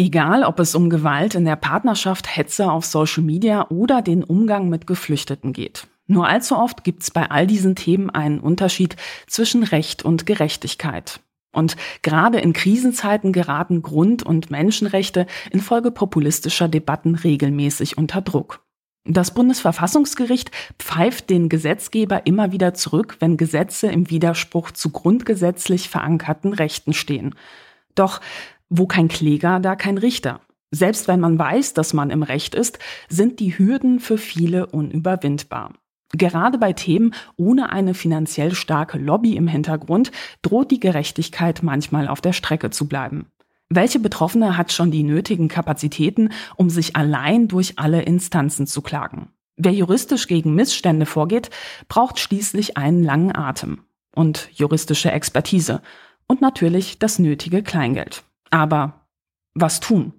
[0.00, 4.70] Egal, ob es um Gewalt in der Partnerschaft, Hetze auf Social Media oder den Umgang
[4.70, 5.88] mit Geflüchteten geht.
[6.06, 11.20] Nur allzu oft gibt es bei all diesen Themen einen Unterschied zwischen Recht und Gerechtigkeit.
[11.52, 18.64] Und gerade in Krisenzeiten geraten Grund- und Menschenrechte infolge populistischer Debatten regelmäßig unter Druck.
[19.04, 26.54] Das Bundesverfassungsgericht pfeift den Gesetzgeber immer wieder zurück, wenn Gesetze im Widerspruch zu grundgesetzlich verankerten
[26.54, 27.34] Rechten stehen.
[27.94, 28.22] Doch
[28.70, 30.40] wo kein Kläger, da kein Richter.
[30.70, 35.72] Selbst wenn man weiß, dass man im Recht ist, sind die Hürden für viele unüberwindbar.
[36.12, 40.10] Gerade bei Themen ohne eine finanziell starke Lobby im Hintergrund
[40.42, 43.26] droht die Gerechtigkeit manchmal auf der Strecke zu bleiben.
[43.68, 49.28] Welche Betroffene hat schon die nötigen Kapazitäten, um sich allein durch alle Instanzen zu klagen?
[49.56, 51.50] Wer juristisch gegen Missstände vorgeht,
[51.86, 55.82] braucht schließlich einen langen Atem und juristische Expertise
[56.26, 58.24] und natürlich das nötige Kleingeld.
[58.50, 59.06] Aber
[59.54, 60.12] was tun?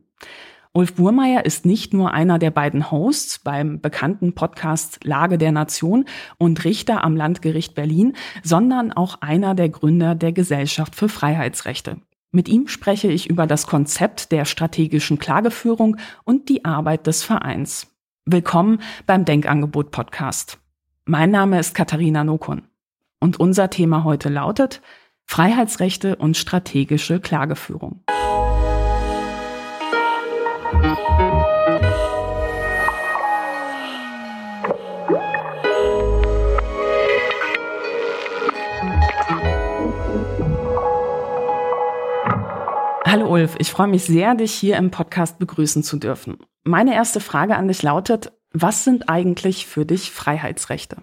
[0.74, 6.06] Ulf Burmeier ist nicht nur einer der beiden Hosts beim bekannten Podcast Lage der Nation
[6.38, 11.98] und Richter am Landgericht Berlin, sondern auch einer der Gründer der Gesellschaft für Freiheitsrechte.
[12.32, 17.94] Mit ihm spreche ich über das Konzept der strategischen Klageführung und die Arbeit des Vereins.
[18.24, 20.58] Willkommen beim Denkangebot Podcast.
[21.04, 22.62] Mein Name ist Katharina Nokun
[23.20, 24.82] und unser Thema heute lautet
[25.26, 28.04] Freiheitsrechte und strategische Klageführung.
[30.72, 30.80] Hallo
[43.28, 46.38] Ulf, ich freue mich sehr, dich hier im Podcast begrüßen zu dürfen.
[46.64, 50.98] Meine erste Frage an dich lautet, was sind eigentlich für dich Freiheitsrechte?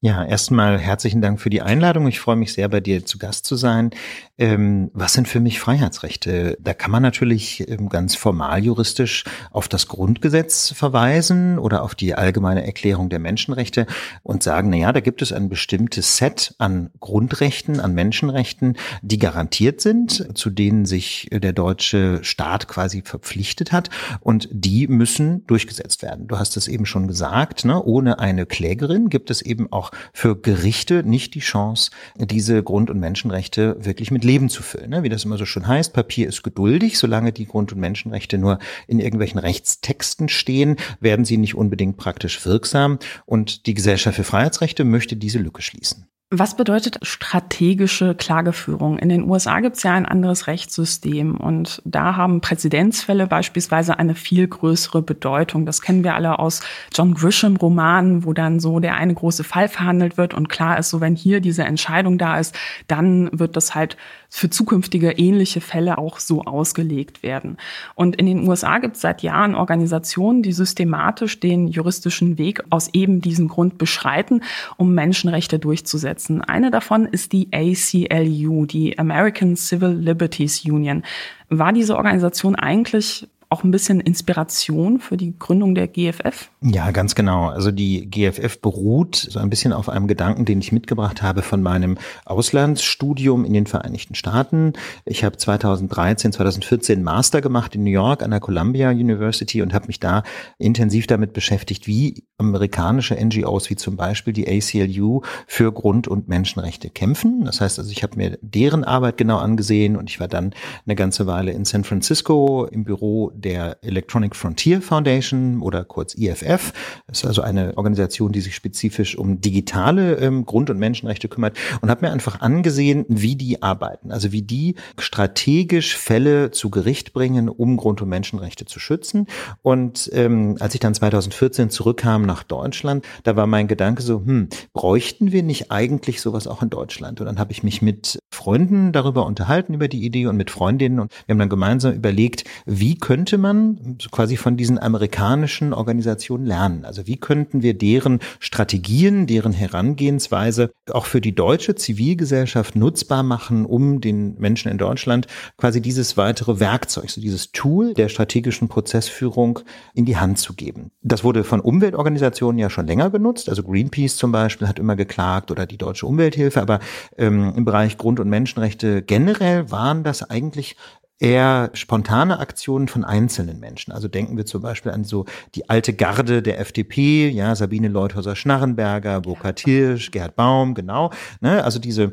[0.00, 2.06] Ja, erstmal herzlichen Dank für die Einladung.
[2.06, 3.90] Ich freue mich sehr, bei dir zu Gast zu sein.
[4.38, 6.56] Ähm, was sind für mich Freiheitsrechte?
[6.60, 12.14] Da kann man natürlich ähm, ganz formal juristisch auf das Grundgesetz verweisen oder auf die
[12.14, 13.86] allgemeine Erklärung der Menschenrechte
[14.22, 19.18] und sagen, na ja, da gibt es ein bestimmtes Set an Grundrechten, an Menschenrechten, die
[19.18, 26.02] garantiert sind, zu denen sich der deutsche Staat quasi verpflichtet hat und die müssen durchgesetzt
[26.02, 26.28] werden.
[26.28, 27.82] Du hast es eben schon gesagt, ne?
[27.82, 33.00] ohne eine Klägerin gibt es eben auch für Gerichte nicht die Chance, diese Grund- und
[33.00, 34.90] Menschenrechte wirklich mit Leben zu füllen.
[34.90, 35.02] Ne?
[35.02, 38.58] Wie das immer so schön heißt, Papier ist geduldig, solange die Grund- und Menschenrechte nur
[38.86, 42.98] in irgendwelchen Rechtstexten stehen, werden sie nicht unbedingt praktisch wirksam.
[43.24, 46.07] Und die Gesellschaft für Freiheitsrechte möchte diese Lücke schließen.
[46.30, 48.98] Was bedeutet strategische Klageführung?
[48.98, 54.14] In den USA gibt es ja ein anderes Rechtssystem und da haben Präzedenzfälle beispielsweise eine
[54.14, 55.64] viel größere Bedeutung.
[55.64, 56.60] Das kennen wir alle aus
[56.92, 61.00] John Grisham-Romanen, wo dann so der eine große Fall verhandelt wird und klar ist, so
[61.00, 62.54] wenn hier diese Entscheidung da ist,
[62.88, 63.96] dann wird das halt
[64.28, 67.56] für zukünftige ähnliche Fälle auch so ausgelegt werden.
[67.94, 72.88] Und in den USA gibt es seit Jahren Organisationen, die systematisch den juristischen Weg aus
[72.92, 74.42] eben diesem Grund beschreiten,
[74.76, 76.42] um Menschenrechte durchzusetzen.
[76.42, 81.02] Eine davon ist die ACLU, die American Civil Liberties Union.
[81.48, 86.50] War diese Organisation eigentlich auch ein bisschen Inspiration für die Gründung der GFF?
[86.60, 87.48] Ja, ganz genau.
[87.48, 91.62] Also die GFF beruht so ein bisschen auf einem Gedanken, den ich mitgebracht habe von
[91.62, 94.74] meinem Auslandsstudium in den Vereinigten Staaten.
[95.06, 99.86] Ich habe 2013, 2014 Master gemacht in New York an der Columbia University und habe
[99.86, 100.24] mich da
[100.58, 106.90] intensiv damit beschäftigt, wie amerikanische NGOs wie zum Beispiel die ACLU für Grund- und Menschenrechte
[106.90, 107.44] kämpfen.
[107.44, 110.54] Das heißt also, ich habe mir deren Arbeit genau angesehen und ich war dann
[110.86, 116.72] eine ganze Weile in San Francisco im Büro der Electronic Frontier Foundation oder kurz IFF.
[117.06, 121.56] Das ist also eine Organisation, die sich spezifisch um digitale ähm, Grund- und Menschenrechte kümmert
[121.80, 127.12] und habe mir einfach angesehen, wie die arbeiten, also wie die strategisch Fälle zu Gericht
[127.12, 129.26] bringen, um Grund- und Menschenrechte zu schützen.
[129.62, 134.48] Und ähm, als ich dann 2014 zurückkam nach Deutschland, da war mein Gedanke so, hm,
[134.72, 137.20] bräuchten wir nicht eigentlich sowas auch in Deutschland?
[137.20, 141.00] Und dann habe ich mich mit Freunden darüber unterhalten, über die Idee und mit Freundinnen
[141.00, 146.46] und wir haben dann gemeinsam überlegt, wie könnte könnte man quasi von diesen amerikanischen Organisationen
[146.46, 146.86] lernen?
[146.86, 153.66] Also wie könnten wir deren Strategien, deren Herangehensweise auch für die deutsche Zivilgesellschaft nutzbar machen,
[153.66, 155.26] um den Menschen in Deutschland
[155.58, 159.58] quasi dieses weitere Werkzeug, so dieses Tool der strategischen Prozessführung
[159.92, 160.90] in die Hand zu geben?
[161.02, 163.50] Das wurde von Umweltorganisationen ja schon länger genutzt.
[163.50, 166.62] Also Greenpeace zum Beispiel hat immer geklagt oder die Deutsche Umwelthilfe.
[166.62, 166.80] Aber
[167.18, 170.76] ähm, im Bereich Grund- und Menschenrechte generell waren das eigentlich
[171.18, 173.92] eher spontane Aktionen von einzelnen Menschen.
[173.92, 175.24] Also denken wir zum Beispiel an so
[175.54, 181.10] die alte Garde der FDP, ja, Sabine Leuthäuser-Schnarrenberger, Burkhard Hirsch, Gerhard Baum, genau.
[181.40, 181.64] Ne?
[181.64, 182.12] Also diese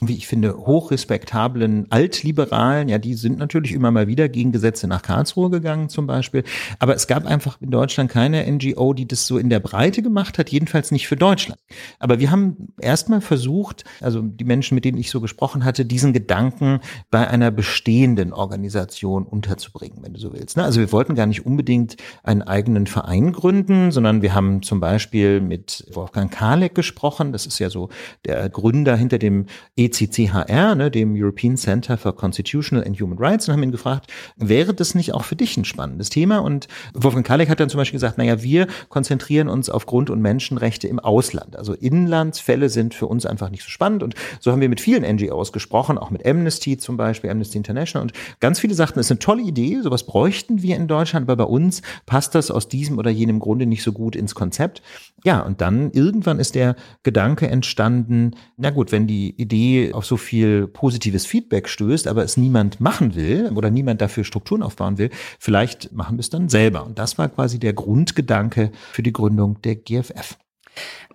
[0.00, 5.00] wie ich finde, hochrespektablen Altliberalen, ja, die sind natürlich immer mal wieder gegen Gesetze nach
[5.00, 6.44] Karlsruhe gegangen zum Beispiel.
[6.78, 10.36] Aber es gab einfach in Deutschland keine NGO, die das so in der Breite gemacht
[10.36, 11.58] hat, jedenfalls nicht für Deutschland.
[11.98, 16.12] Aber wir haben erstmal versucht, also die Menschen, mit denen ich so gesprochen hatte, diesen
[16.12, 20.58] Gedanken bei einer bestehenden Organisation unterzubringen, wenn du so willst.
[20.58, 20.64] Ne?
[20.64, 25.40] Also wir wollten gar nicht unbedingt einen eigenen Verein gründen, sondern wir haben zum Beispiel
[25.40, 27.32] mit Wolfgang Kalek gesprochen.
[27.32, 27.88] Das ist ja so
[28.26, 29.46] der Gründer hinter dem
[29.86, 34.74] ECCHR, ne, dem European Center for Constitutional and Human Rights, und haben ihn gefragt, wäre
[34.74, 36.38] das nicht auch für dich ein spannendes Thema?
[36.38, 40.20] Und Wolfgang Kalek hat dann zum Beispiel gesagt, naja, wir konzentrieren uns auf Grund- und
[40.20, 41.56] Menschenrechte im Ausland.
[41.56, 44.02] Also Inlandsfälle sind für uns einfach nicht so spannend.
[44.02, 48.02] Und so haben wir mit vielen NGOs gesprochen, auch mit Amnesty zum Beispiel, Amnesty International.
[48.02, 51.36] Und ganz viele sagten, es ist eine tolle Idee, sowas bräuchten wir in Deutschland, aber
[51.36, 54.82] bei uns passt das aus diesem oder jenem Grunde nicht so gut ins Konzept.
[55.26, 60.16] Ja, und dann irgendwann ist der Gedanke entstanden, na gut, wenn die Idee auf so
[60.16, 65.10] viel positives Feedback stößt, aber es niemand machen will oder niemand dafür Strukturen aufbauen will,
[65.40, 66.86] vielleicht machen wir es dann selber.
[66.86, 70.38] Und das war quasi der Grundgedanke für die Gründung der GFF.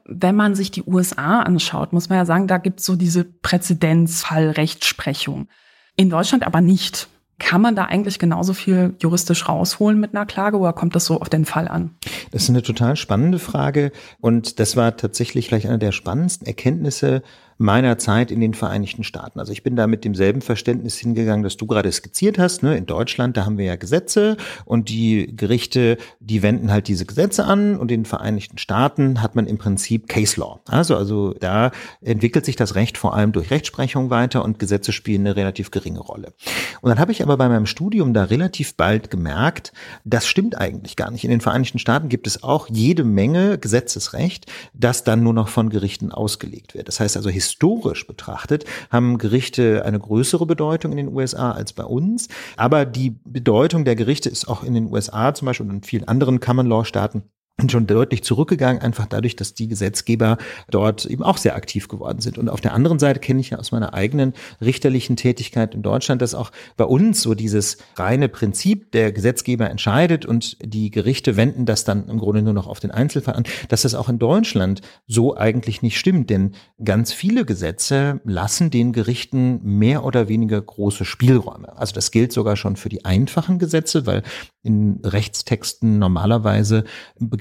[0.04, 3.24] Wenn man sich die USA anschaut, muss man ja sagen, da gibt es so diese
[3.24, 5.48] Präzedenzfall-Rechtsprechung.
[5.96, 7.08] In Deutschland aber nicht.
[7.44, 11.20] Kann man da eigentlich genauso viel juristisch rausholen mit einer Klage oder kommt das so
[11.20, 11.96] auf den Fall an?
[12.32, 17.24] Das ist eine total spannende Frage und das war tatsächlich vielleicht eine der spannendsten Erkenntnisse
[17.62, 19.40] meiner Zeit in den Vereinigten Staaten.
[19.40, 22.64] Also ich bin da mit demselben Verständnis hingegangen, das du gerade skizziert hast.
[22.64, 22.76] Ne?
[22.76, 24.36] In Deutschland, da haben wir ja Gesetze
[24.66, 29.36] und die Gerichte, die wenden halt diese Gesetze an und in den Vereinigten Staaten hat
[29.36, 30.60] man im Prinzip Case Law.
[30.68, 31.72] Also, also da
[32.02, 36.00] entwickelt sich das Recht vor allem durch Rechtsprechung weiter und Gesetze spielen eine relativ geringe
[36.00, 36.34] Rolle.
[36.82, 39.72] Und dann habe ich aber bei meinem Studium da relativ bald gemerkt,
[40.04, 41.24] das stimmt eigentlich gar nicht.
[41.24, 45.70] In den Vereinigten Staaten gibt es auch jede Menge Gesetzesrecht, das dann nur noch von
[45.70, 46.88] Gerichten ausgelegt wird.
[46.88, 51.84] Das heißt also, historisch betrachtet haben Gerichte eine größere Bedeutung in den USA als bei
[51.84, 52.28] uns.
[52.58, 56.08] Aber die Bedeutung der Gerichte ist auch in den USA zum Beispiel und in vielen
[56.08, 57.24] anderen Common Law Staaten
[57.70, 60.38] schon deutlich zurückgegangen, einfach dadurch, dass die Gesetzgeber
[60.70, 62.38] dort eben auch sehr aktiv geworden sind.
[62.38, 66.22] Und auf der anderen Seite kenne ich ja aus meiner eigenen richterlichen Tätigkeit in Deutschland,
[66.22, 71.66] dass auch bei uns so dieses reine Prinzip, der Gesetzgeber entscheidet und die Gerichte wenden
[71.66, 74.82] das dann im Grunde nur noch auf den Einzelfall an, dass das auch in Deutschland
[75.08, 76.30] so eigentlich nicht stimmt.
[76.30, 76.54] Denn
[76.84, 81.78] ganz viele Gesetze lassen den Gerichten mehr oder weniger große Spielräume.
[81.78, 84.24] Also das gilt sogar schon für die einfachen Gesetze, weil
[84.64, 86.84] in Rechtstexten normalerweise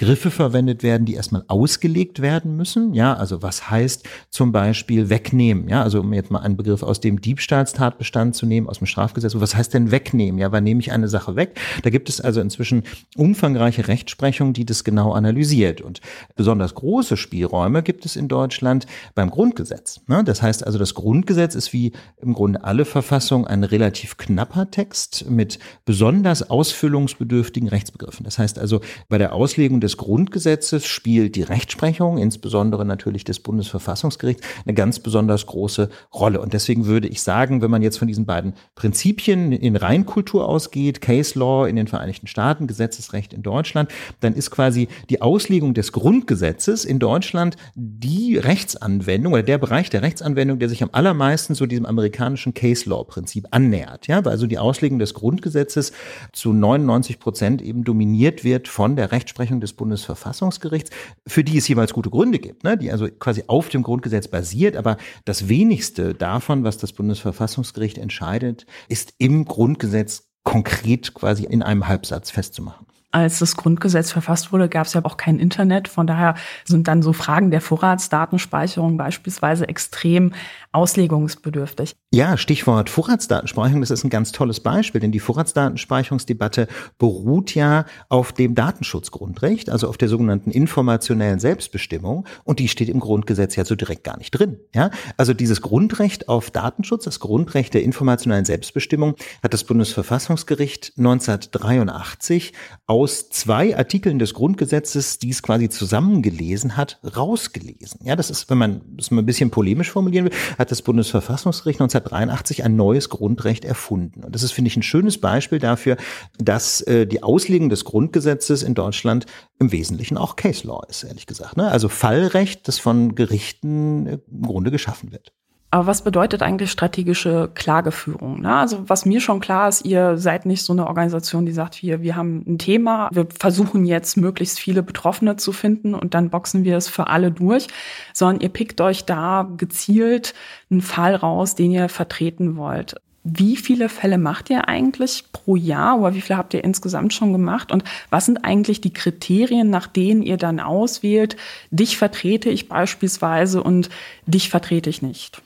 [0.00, 2.94] Begriffe verwendet werden, die erstmal ausgelegt werden müssen.
[2.94, 5.68] Ja, also was heißt zum Beispiel wegnehmen?
[5.68, 9.34] Ja, also um jetzt mal einen Begriff aus dem Diebstahlstatbestand zu nehmen, aus dem Strafgesetz.
[9.36, 10.40] Was heißt denn wegnehmen?
[10.40, 11.60] Ja, wann nehme ich eine Sache weg?
[11.82, 15.82] Da gibt es also inzwischen umfangreiche Rechtsprechung, die das genau analysiert.
[15.82, 16.00] Und
[16.34, 20.00] besonders große Spielräume gibt es in Deutschland beim Grundgesetz.
[20.06, 20.24] Ne?
[20.24, 21.92] Das heißt also, das Grundgesetz ist wie
[22.22, 28.24] im Grunde alle Verfassungen ein relativ knapper Text mit besonders Ausfüllungs klärungsbedürftigen Rechtsbegriffen.
[28.24, 34.46] Das heißt also, bei der Auslegung des Grundgesetzes spielt die Rechtsprechung, insbesondere natürlich des Bundesverfassungsgerichts,
[34.64, 36.40] eine ganz besonders große Rolle.
[36.40, 41.00] Und deswegen würde ich sagen, wenn man jetzt von diesen beiden Prinzipien in Reinkultur ausgeht,
[41.00, 43.90] Case Law in den Vereinigten Staaten, Gesetzesrecht in Deutschland,
[44.20, 50.02] dann ist quasi die Auslegung des Grundgesetzes in Deutschland die Rechtsanwendung oder der Bereich der
[50.02, 54.06] Rechtsanwendung, der sich am allermeisten zu diesem amerikanischen Case Law Prinzip annähert.
[54.06, 55.92] Ja, also die Auslegung des Grundgesetzes
[56.32, 60.90] zu 99 95 Prozent eben dominiert wird von der Rechtsprechung des Bundesverfassungsgerichts,
[61.26, 62.76] für die es jeweils gute Gründe gibt, ne?
[62.76, 64.76] die also quasi auf dem Grundgesetz basiert.
[64.76, 71.88] Aber das wenigste davon, was das Bundesverfassungsgericht entscheidet, ist im Grundgesetz konkret quasi in einem
[71.88, 75.88] Halbsatz festzumachen als das Grundgesetz verfasst wurde, gab es ja auch kein Internet.
[75.88, 80.32] Von daher sind dann so Fragen der Vorratsdatenspeicherung beispielsweise extrem
[80.72, 81.96] auslegungsbedürftig.
[82.12, 88.32] Ja, Stichwort Vorratsdatenspeicherung, das ist ein ganz tolles Beispiel, denn die Vorratsdatenspeicherungsdebatte beruht ja auf
[88.32, 93.74] dem Datenschutzgrundrecht, also auf der sogenannten informationellen Selbstbestimmung und die steht im Grundgesetz ja so
[93.74, 94.58] direkt gar nicht drin.
[94.74, 102.52] Ja, also dieses Grundrecht auf Datenschutz, das Grundrecht der informationellen Selbstbestimmung hat das Bundesverfassungsgericht 1983
[103.00, 108.00] aus zwei Artikeln des Grundgesetzes, die es quasi zusammengelesen hat, rausgelesen.
[108.04, 111.80] Ja, das ist, wenn man das mal ein bisschen polemisch formulieren will, hat das Bundesverfassungsgericht
[111.80, 114.22] 1983 ein neues Grundrecht erfunden.
[114.22, 115.96] Und das ist, finde ich, ein schönes Beispiel dafür,
[116.36, 119.24] dass äh, die Auslegung des Grundgesetzes in Deutschland
[119.58, 121.56] im Wesentlichen auch Case Law ist, ehrlich gesagt.
[121.56, 121.70] Ne?
[121.70, 125.32] Also Fallrecht, das von Gerichten äh, im Grunde geschaffen wird.
[125.72, 128.40] Aber was bedeutet eigentlich strategische Klageführung?
[128.40, 128.56] Ne?
[128.56, 132.02] Also was mir schon klar ist, ihr seid nicht so eine Organisation, die sagt, wir,
[132.02, 136.64] wir haben ein Thema, wir versuchen jetzt möglichst viele Betroffene zu finden und dann boxen
[136.64, 137.68] wir es für alle durch,
[138.12, 140.34] sondern ihr pickt euch da gezielt
[140.70, 142.96] einen Fall raus, den ihr vertreten wollt.
[143.22, 147.32] Wie viele Fälle macht ihr eigentlich pro Jahr oder wie viele habt ihr insgesamt schon
[147.32, 147.70] gemacht?
[147.70, 151.36] Und was sind eigentlich die Kriterien, nach denen ihr dann auswählt,
[151.70, 153.90] dich vertrete ich beispielsweise und
[154.30, 155.42] dich vertrete ich nicht?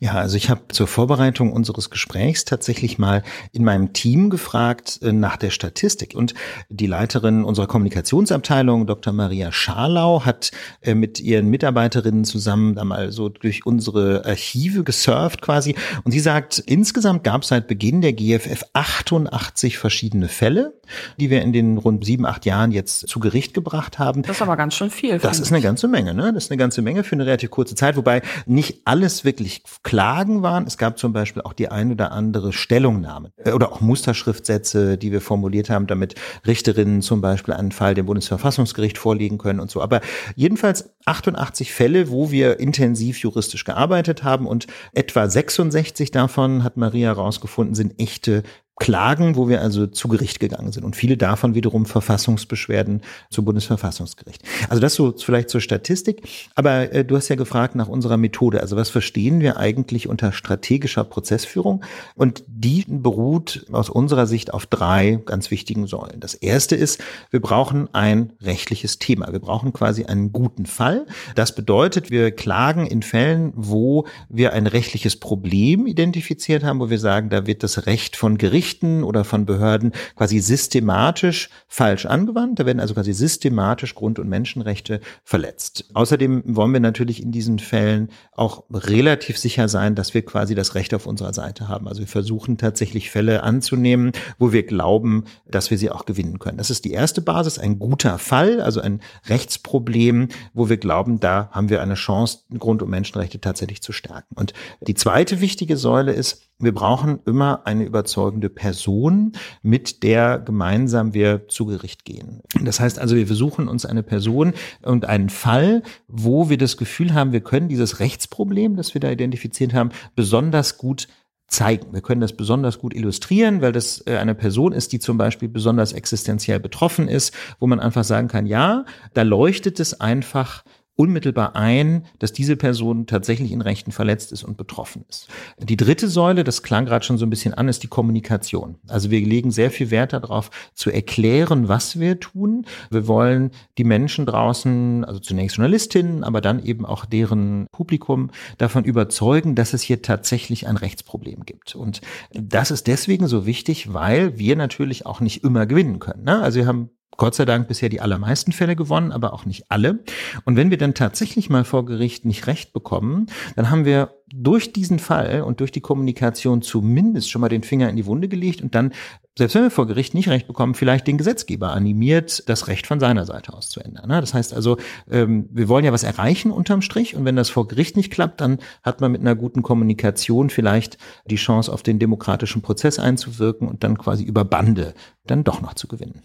[0.00, 5.12] Ja, also ich habe zur Vorbereitung unseres Gesprächs tatsächlich mal in meinem Team gefragt äh,
[5.12, 6.14] nach der Statistik.
[6.14, 6.34] Und
[6.68, 9.12] die Leiterin unserer Kommunikationsabteilung, Dr.
[9.12, 10.52] Maria Scharlau, hat
[10.82, 15.74] äh, mit ihren Mitarbeiterinnen zusammen da mal so durch unsere Archive gesurft quasi.
[16.04, 20.74] Und sie sagt, insgesamt gab es seit Beginn der GFF 88 verschiedene Fälle,
[21.18, 24.22] die wir in den rund sieben, acht Jahren jetzt zu Gericht gebracht haben.
[24.22, 25.18] Das ist aber ganz schön viel.
[25.18, 26.32] Das ist eine ganze Menge, ne?
[26.32, 30.42] Das ist eine ganze Menge für eine relativ kurze Zeit, wobei nicht alles wirklich Klagen
[30.42, 30.66] waren.
[30.66, 35.12] Es gab zum Beispiel auch die ein oder andere Stellungnahme äh, oder auch Musterschriftsätze, die
[35.12, 36.14] wir formuliert haben, damit
[36.46, 39.82] Richterinnen zum Beispiel einen Fall dem Bundesverfassungsgericht vorlegen können und so.
[39.82, 40.00] Aber
[40.34, 47.08] jedenfalls 88 Fälle, wo wir intensiv juristisch gearbeitet haben und etwa 66 davon, hat Maria
[47.08, 48.42] herausgefunden, sind echte
[48.78, 54.42] Klagen, wo wir also zu Gericht gegangen sind und viele davon wiederum Verfassungsbeschwerden zum Bundesverfassungsgericht.
[54.68, 56.22] Also das so vielleicht zur Statistik.
[56.54, 58.60] Aber äh, du hast ja gefragt nach unserer Methode.
[58.60, 61.84] Also was verstehen wir eigentlich unter strategischer Prozessführung?
[62.14, 66.20] Und die beruht aus unserer Sicht auf drei ganz wichtigen Säulen.
[66.20, 69.32] Das erste ist, wir brauchen ein rechtliches Thema.
[69.32, 71.06] Wir brauchen quasi einen guten Fall.
[71.34, 76.98] Das bedeutet, wir klagen in Fällen, wo wir ein rechtliches Problem identifiziert haben, wo wir
[76.98, 82.58] sagen, da wird das Recht von Gericht Gerichten oder von Behörden quasi systematisch falsch angewandt.
[82.58, 85.86] Da werden also quasi systematisch Grund- und Menschenrechte verletzt.
[85.94, 90.74] Außerdem wollen wir natürlich in diesen Fällen auch relativ sicher sein, dass wir quasi das
[90.74, 91.88] Recht auf unserer Seite haben.
[91.88, 96.58] Also wir versuchen tatsächlich Fälle anzunehmen, wo wir glauben, dass wir sie auch gewinnen können.
[96.58, 101.48] Das ist die erste Basis, ein guter Fall, also ein Rechtsproblem, wo wir glauben, da
[101.52, 104.34] haben wir eine Chance, Grund- und Menschenrechte tatsächlich zu stärken.
[104.34, 104.52] Und
[104.86, 111.46] die zweite wichtige Säule ist, wir brauchen immer eine überzeugende Person, mit der gemeinsam wir
[111.48, 112.40] zu Gericht gehen.
[112.60, 117.14] Das heißt also, wir versuchen uns eine Person und einen Fall, wo wir das Gefühl
[117.14, 121.06] haben, wir können dieses Rechtsproblem, das wir da identifiziert haben, besonders gut
[121.46, 121.94] zeigen.
[121.94, 125.48] Wir können das besonders gut illustrieren, weil das äh, eine Person ist, die zum Beispiel
[125.48, 128.84] besonders existenziell betroffen ist, wo man einfach sagen kann, ja,
[129.14, 130.62] da leuchtet es einfach
[130.98, 135.28] unmittelbar ein, dass diese Person tatsächlich in Rechten verletzt ist und betroffen ist.
[135.56, 138.74] Die dritte Säule, das klang gerade schon so ein bisschen an, ist die Kommunikation.
[138.88, 142.66] Also wir legen sehr viel Wert darauf, zu erklären, was wir tun.
[142.90, 148.82] Wir wollen die Menschen draußen, also zunächst Journalistinnen, aber dann eben auch deren Publikum davon
[148.82, 151.76] überzeugen, dass es hier tatsächlich ein Rechtsproblem gibt.
[151.76, 152.00] Und
[152.32, 156.24] das ist deswegen so wichtig, weil wir natürlich auch nicht immer gewinnen können.
[156.24, 156.42] Ne?
[156.42, 159.98] Also wir haben Gott sei Dank bisher die allermeisten Fälle gewonnen, aber auch nicht alle.
[160.44, 164.72] Und wenn wir dann tatsächlich mal vor Gericht nicht recht bekommen, dann haben wir durch
[164.72, 168.60] diesen Fall und durch die Kommunikation zumindest schon mal den Finger in die Wunde gelegt
[168.60, 168.92] und dann,
[169.36, 173.00] selbst wenn wir vor Gericht nicht recht bekommen, vielleicht den Gesetzgeber animiert, das Recht von
[173.00, 174.08] seiner Seite aus zu ändern.
[174.08, 174.20] Ne?
[174.20, 174.76] Das heißt also,
[175.10, 178.40] ähm, wir wollen ja was erreichen unterm Strich und wenn das vor Gericht nicht klappt,
[178.40, 183.66] dann hat man mit einer guten Kommunikation vielleicht die Chance, auf den demokratischen Prozess einzuwirken
[183.66, 184.94] und dann quasi über Bande
[185.26, 186.22] dann doch noch zu gewinnen.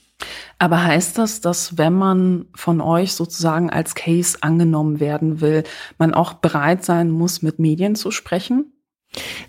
[0.60, 5.64] Aber heißt das, dass wenn man von euch sozusagen als Case angenommen werden will,
[5.98, 8.74] man auch bereit sein muss, mit Medien zu sprechen?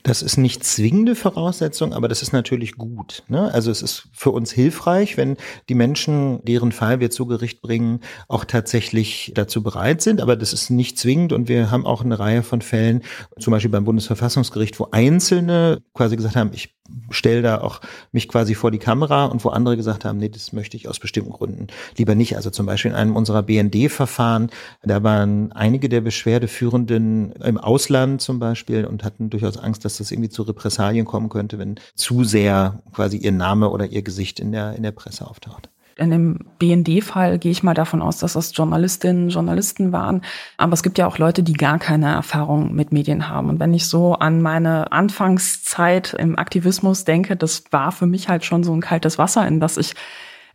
[0.03, 3.23] Das ist nicht zwingende Voraussetzung, aber das ist natürlich gut.
[3.29, 3.53] Ne?
[3.53, 5.37] Also es ist für uns hilfreich, wenn
[5.69, 10.21] die Menschen, deren Fall wir zu Gericht bringen, auch tatsächlich dazu bereit sind.
[10.21, 13.03] Aber das ist nicht zwingend und wir haben auch eine Reihe von Fällen,
[13.39, 16.75] zum Beispiel beim Bundesverfassungsgericht, wo Einzelne quasi gesagt haben, ich
[17.11, 17.81] stelle da auch
[18.13, 20.99] mich quasi vor die Kamera und wo andere gesagt haben, nee, das möchte ich aus
[20.99, 22.37] bestimmten Gründen lieber nicht.
[22.37, 24.51] Also zum Beispiel in einem unserer BND-Verfahren,
[24.83, 30.11] da waren einige der Beschwerdeführenden im Ausland zum Beispiel und hatten durchaus Angst, dass das
[30.11, 34.53] irgendwie zu Repressalien kommen könnte, wenn zu sehr quasi ihr Name oder ihr Gesicht in
[34.53, 35.71] der, in der Presse auftaucht.
[35.97, 40.23] In dem BND-Fall gehe ich mal davon aus, dass das Journalistinnen, Journalisten waren.
[40.57, 43.49] Aber es gibt ja auch Leute, die gar keine Erfahrung mit Medien haben.
[43.49, 48.45] Und wenn ich so an meine Anfangszeit im Aktivismus denke, das war für mich halt
[48.45, 49.95] schon so ein kaltes Wasser, in das ich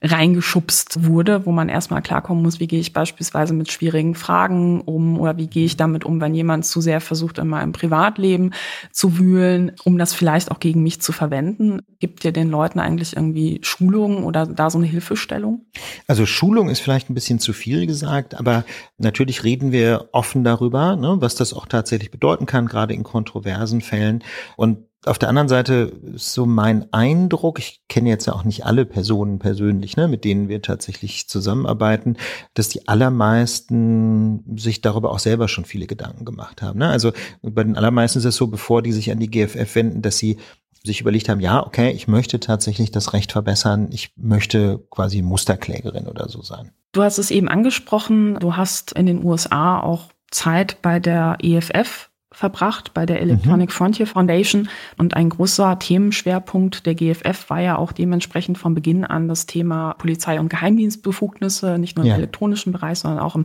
[0.02, 5.20] reingeschubst wurde, wo man erstmal klarkommen muss, wie gehe ich beispielsweise mit schwierigen Fragen um
[5.20, 8.52] oder wie gehe ich damit um, wenn jemand zu sehr versucht, in meinem Privatleben
[8.92, 11.82] zu wühlen, um das vielleicht auch gegen mich zu verwenden.
[12.00, 15.66] Gibt ihr den Leuten eigentlich irgendwie Schulungen oder da so eine Hilfestellung?
[16.08, 18.64] Also Schulung ist vielleicht ein bisschen zu viel gesagt, aber
[18.98, 23.82] natürlich reden wir offen darüber, ne, was das auch tatsächlich bedeuten kann, gerade in kontroversen
[23.82, 24.24] Fällen.
[24.56, 28.66] Und auf der anderen Seite ist so mein Eindruck, ich kenne jetzt ja auch nicht
[28.66, 32.18] alle Personen persönlich, ne, mit denen wir tatsächlich zusammenarbeiten,
[32.54, 36.80] dass die allermeisten sich darüber auch selber schon viele Gedanken gemacht haben.
[36.80, 36.90] Ne?
[36.90, 40.18] Also bei den allermeisten ist es so, bevor die sich an die GFF wenden, dass
[40.18, 40.38] sie
[40.84, 46.08] sich überlegt haben, ja, okay, ich möchte tatsächlich das Recht verbessern, ich möchte quasi Musterklägerin
[46.08, 46.72] oder so sein.
[46.92, 52.09] Du hast es eben angesprochen, du hast in den USA auch Zeit bei der EFF
[52.40, 53.74] verbracht bei der Electronic mhm.
[53.74, 54.70] Frontier Foundation.
[54.98, 59.94] Und ein großer Themenschwerpunkt der GFF war ja auch dementsprechend von Beginn an das Thema
[59.98, 62.16] Polizei- und Geheimdienstbefugnisse, nicht nur im ja.
[62.16, 63.44] elektronischen Bereich, sondern auch im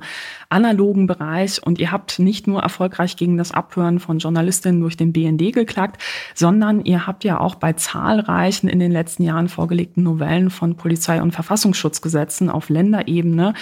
[0.49, 1.61] analogen Bereich.
[1.61, 6.01] Und ihr habt nicht nur erfolgreich gegen das Abhören von Journalistinnen durch den BND geklagt,
[6.37, 11.21] sondern ihr habt ja auch bei zahlreichen in den letzten Jahren vorgelegten Novellen von Polizei-
[11.21, 13.55] und Verfassungsschutzgesetzen auf Länderebene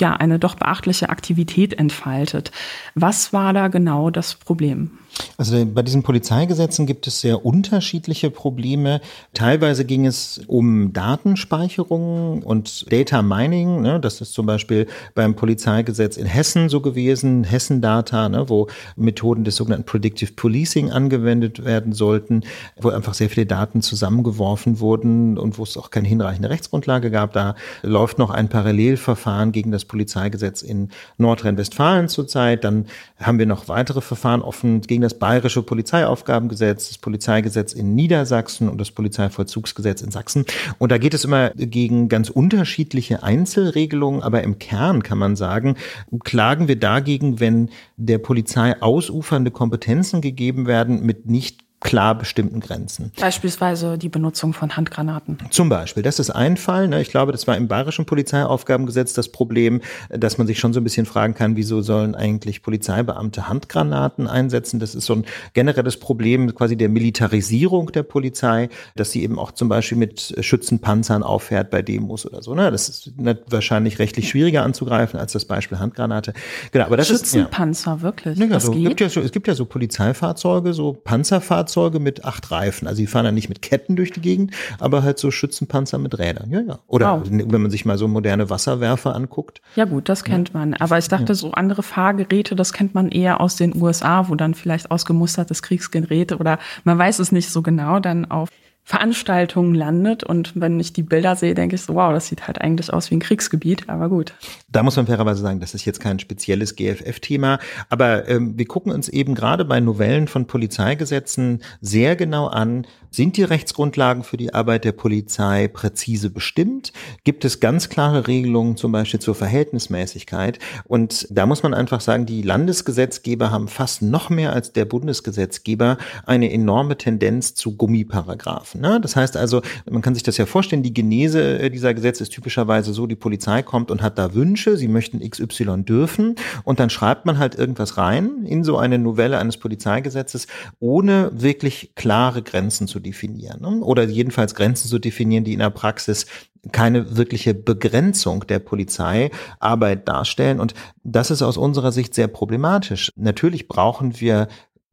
[0.00, 2.50] ja eine doch beachtliche Aktivität entfaltet.
[2.96, 4.79] Was war da genau das Problem?
[4.86, 5.00] Problem?
[5.36, 9.00] Also bei diesen Polizeigesetzen gibt es sehr unterschiedliche Probleme.
[9.32, 13.80] Teilweise ging es um Datenspeicherung und Data Mining.
[13.80, 14.00] Ne?
[14.00, 18.48] Das ist zum Beispiel beim Polizeigesetz in Hessen so gewesen, Hessen Data, ne?
[18.48, 22.42] wo Methoden des sogenannten Predictive Policing angewendet werden sollten,
[22.80, 27.32] wo einfach sehr viele Daten zusammengeworfen wurden und wo es auch keine hinreichende Rechtsgrundlage gab.
[27.32, 32.64] Da läuft noch ein Parallelverfahren gegen das Polizeigesetz in Nordrhein-Westfalen zurzeit.
[32.64, 32.86] Dann
[33.18, 38.80] haben wir noch weitere Verfahren offen gegen das bayerische Polizeiaufgabengesetz, das Polizeigesetz in Niedersachsen und
[38.80, 40.44] das Polizeivollzugsgesetz in Sachsen.
[40.78, 45.76] Und da geht es immer gegen ganz unterschiedliche Einzelregelungen, aber im Kern kann man sagen,
[46.24, 53.10] klagen wir dagegen, wenn der Polizei ausufernde Kompetenzen gegeben werden mit nicht klar bestimmten Grenzen.
[53.18, 55.38] Beispielsweise die Benutzung von Handgranaten.
[55.50, 56.88] Zum Beispiel, das ist ein Fall.
[56.88, 57.00] Ne?
[57.00, 60.84] Ich glaube, das war im bayerischen Polizeiaufgabengesetz das Problem, dass man sich schon so ein
[60.84, 64.78] bisschen fragen kann, wieso sollen eigentlich Polizeibeamte Handgranaten einsetzen?
[64.78, 69.52] Das ist so ein generelles Problem quasi der Militarisierung der Polizei, dass sie eben auch
[69.52, 72.54] zum Beispiel mit Schützenpanzern auffährt bei Demos oder so.
[72.54, 72.70] Ne?
[72.70, 73.12] Das ist
[73.48, 76.34] wahrscheinlich rechtlich schwieriger anzugreifen als das Beispiel Handgranate.
[76.72, 78.02] Genau, aber das Schützenpanzer, ist, ja.
[78.02, 78.38] wirklich?
[78.38, 78.72] Ja, das so?
[78.72, 82.88] Gibt ja so, es gibt ja so Polizeifahrzeuge, so Panzerfahrzeuge, Fahrzeuge mit acht Reifen.
[82.88, 86.18] Also die fahren ja nicht mit Ketten durch die Gegend, aber halt so Schützenpanzer mit
[86.18, 86.50] Rädern.
[86.50, 86.78] Ja, ja.
[86.88, 87.28] Oder wow.
[87.30, 89.62] wenn man sich mal so moderne Wasserwerfer anguckt.
[89.76, 90.58] Ja gut, das kennt ja.
[90.58, 90.74] man.
[90.74, 94.54] Aber ich dachte, so andere Fahrgeräte, das kennt man eher aus den USA, wo dann
[94.54, 98.48] vielleicht ausgemustertes Kriegsgerät oder man weiß es nicht so genau, dann auf
[98.90, 100.24] Veranstaltungen landet.
[100.24, 103.08] Und wenn ich die Bilder sehe, denke ich so, wow, das sieht halt eigentlich aus
[103.12, 104.34] wie ein Kriegsgebiet, aber gut.
[104.68, 108.90] Da muss man fairerweise sagen, das ist jetzt kein spezielles GFF-Thema, aber ähm, wir gucken
[108.90, 114.54] uns eben gerade bei Novellen von Polizeigesetzen sehr genau an, sind die Rechtsgrundlagen für die
[114.54, 116.92] Arbeit der Polizei präzise bestimmt?
[117.24, 120.58] Gibt es ganz klare Regelungen zum Beispiel zur Verhältnismäßigkeit?
[120.84, 125.98] Und da muss man einfach sagen, die Landesgesetzgeber haben fast noch mehr als der Bundesgesetzgeber
[126.24, 128.80] eine enorme Tendenz zu Gummiparagraphen.
[128.80, 129.00] Ne?
[129.00, 132.30] Das heißt also, man kann sich das ja vorstellen, die Genese äh, dieser Gesetze ist
[132.30, 136.90] typischerweise so, die Polizei kommt und hat da Wünsche, sie möchten XY dürfen und dann
[136.90, 140.46] schreibt man halt irgendwas rein in so eine Novelle eines Polizeigesetzes,
[140.78, 143.60] ohne wirklich klare Grenzen zu definieren.
[143.60, 143.84] Ne?
[143.84, 146.26] Oder jedenfalls Grenzen zu definieren, die in der Praxis
[146.72, 150.60] keine wirkliche Begrenzung der Polizeiarbeit darstellen.
[150.60, 153.10] Und das ist aus unserer Sicht sehr problematisch.
[153.16, 154.48] Natürlich brauchen wir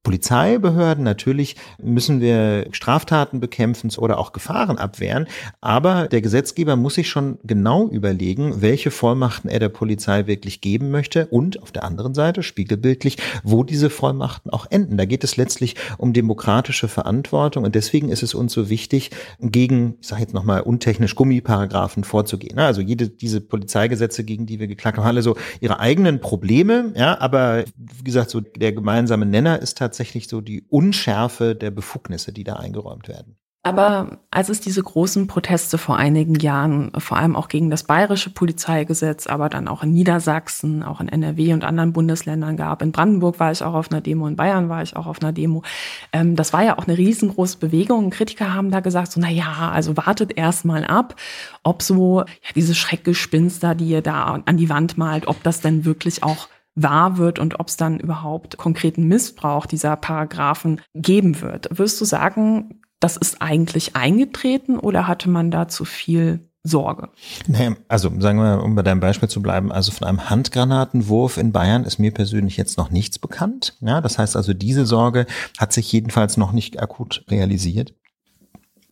[0.08, 1.04] Polizeibehörden.
[1.04, 5.28] Natürlich müssen wir Straftaten bekämpfen oder auch Gefahren abwehren.
[5.60, 10.92] Aber der Gesetzgeber muss sich schon genau überlegen, welche Vollmachten er der Polizei wirklich geben
[10.92, 14.96] möchte und auf der anderen Seite spiegelbildlich, wo diese Vollmachten auch enden.
[14.96, 19.98] Da geht es letztlich um demokratische Verantwortung und deswegen ist es uns so wichtig, gegen,
[20.00, 22.60] ich sage jetzt nochmal untechnisch Gummiparagraphen vorzugehen.
[22.60, 27.20] Also jede diese Polizeigesetze, gegen die wir geklagt haben, alle so ihre eigenen Probleme, ja,
[27.20, 32.32] aber wie gesagt, so der gemeinsame Nenner ist tatsächlich tatsächlich so die Unschärfe der Befugnisse,
[32.32, 33.36] die da eingeräumt werden.
[33.64, 38.30] Aber als es diese großen Proteste vor einigen Jahren, vor allem auch gegen das bayerische
[38.30, 43.42] Polizeigesetz, aber dann auch in Niedersachsen, auch in NRW und anderen Bundesländern gab, in Brandenburg
[43.42, 45.64] war ich auch auf einer Demo, in Bayern war ich auch auf einer Demo,
[46.14, 48.12] ähm, das war ja auch eine riesengroße Bewegung.
[48.12, 51.16] Kritiker haben da gesagt, so, na ja, also wartet erst mal ab,
[51.64, 55.84] ob so ja, diese Schreckgespinster, die ihr da an die Wand malt, ob das denn
[55.84, 56.48] wirklich auch
[56.78, 61.68] wahr wird und ob es dann überhaupt konkreten Missbrauch dieser Paragraphen geben wird.
[61.72, 67.10] Würdest du sagen, das ist eigentlich eingetreten oder hatte man da zu viel Sorge?
[67.48, 71.52] Naja, also sagen wir, um bei deinem Beispiel zu bleiben, also von einem Handgranatenwurf in
[71.52, 73.76] Bayern ist mir persönlich jetzt noch nichts bekannt.
[73.82, 75.26] Ja, das heißt also, diese Sorge
[75.58, 77.94] hat sich jedenfalls noch nicht akut realisiert.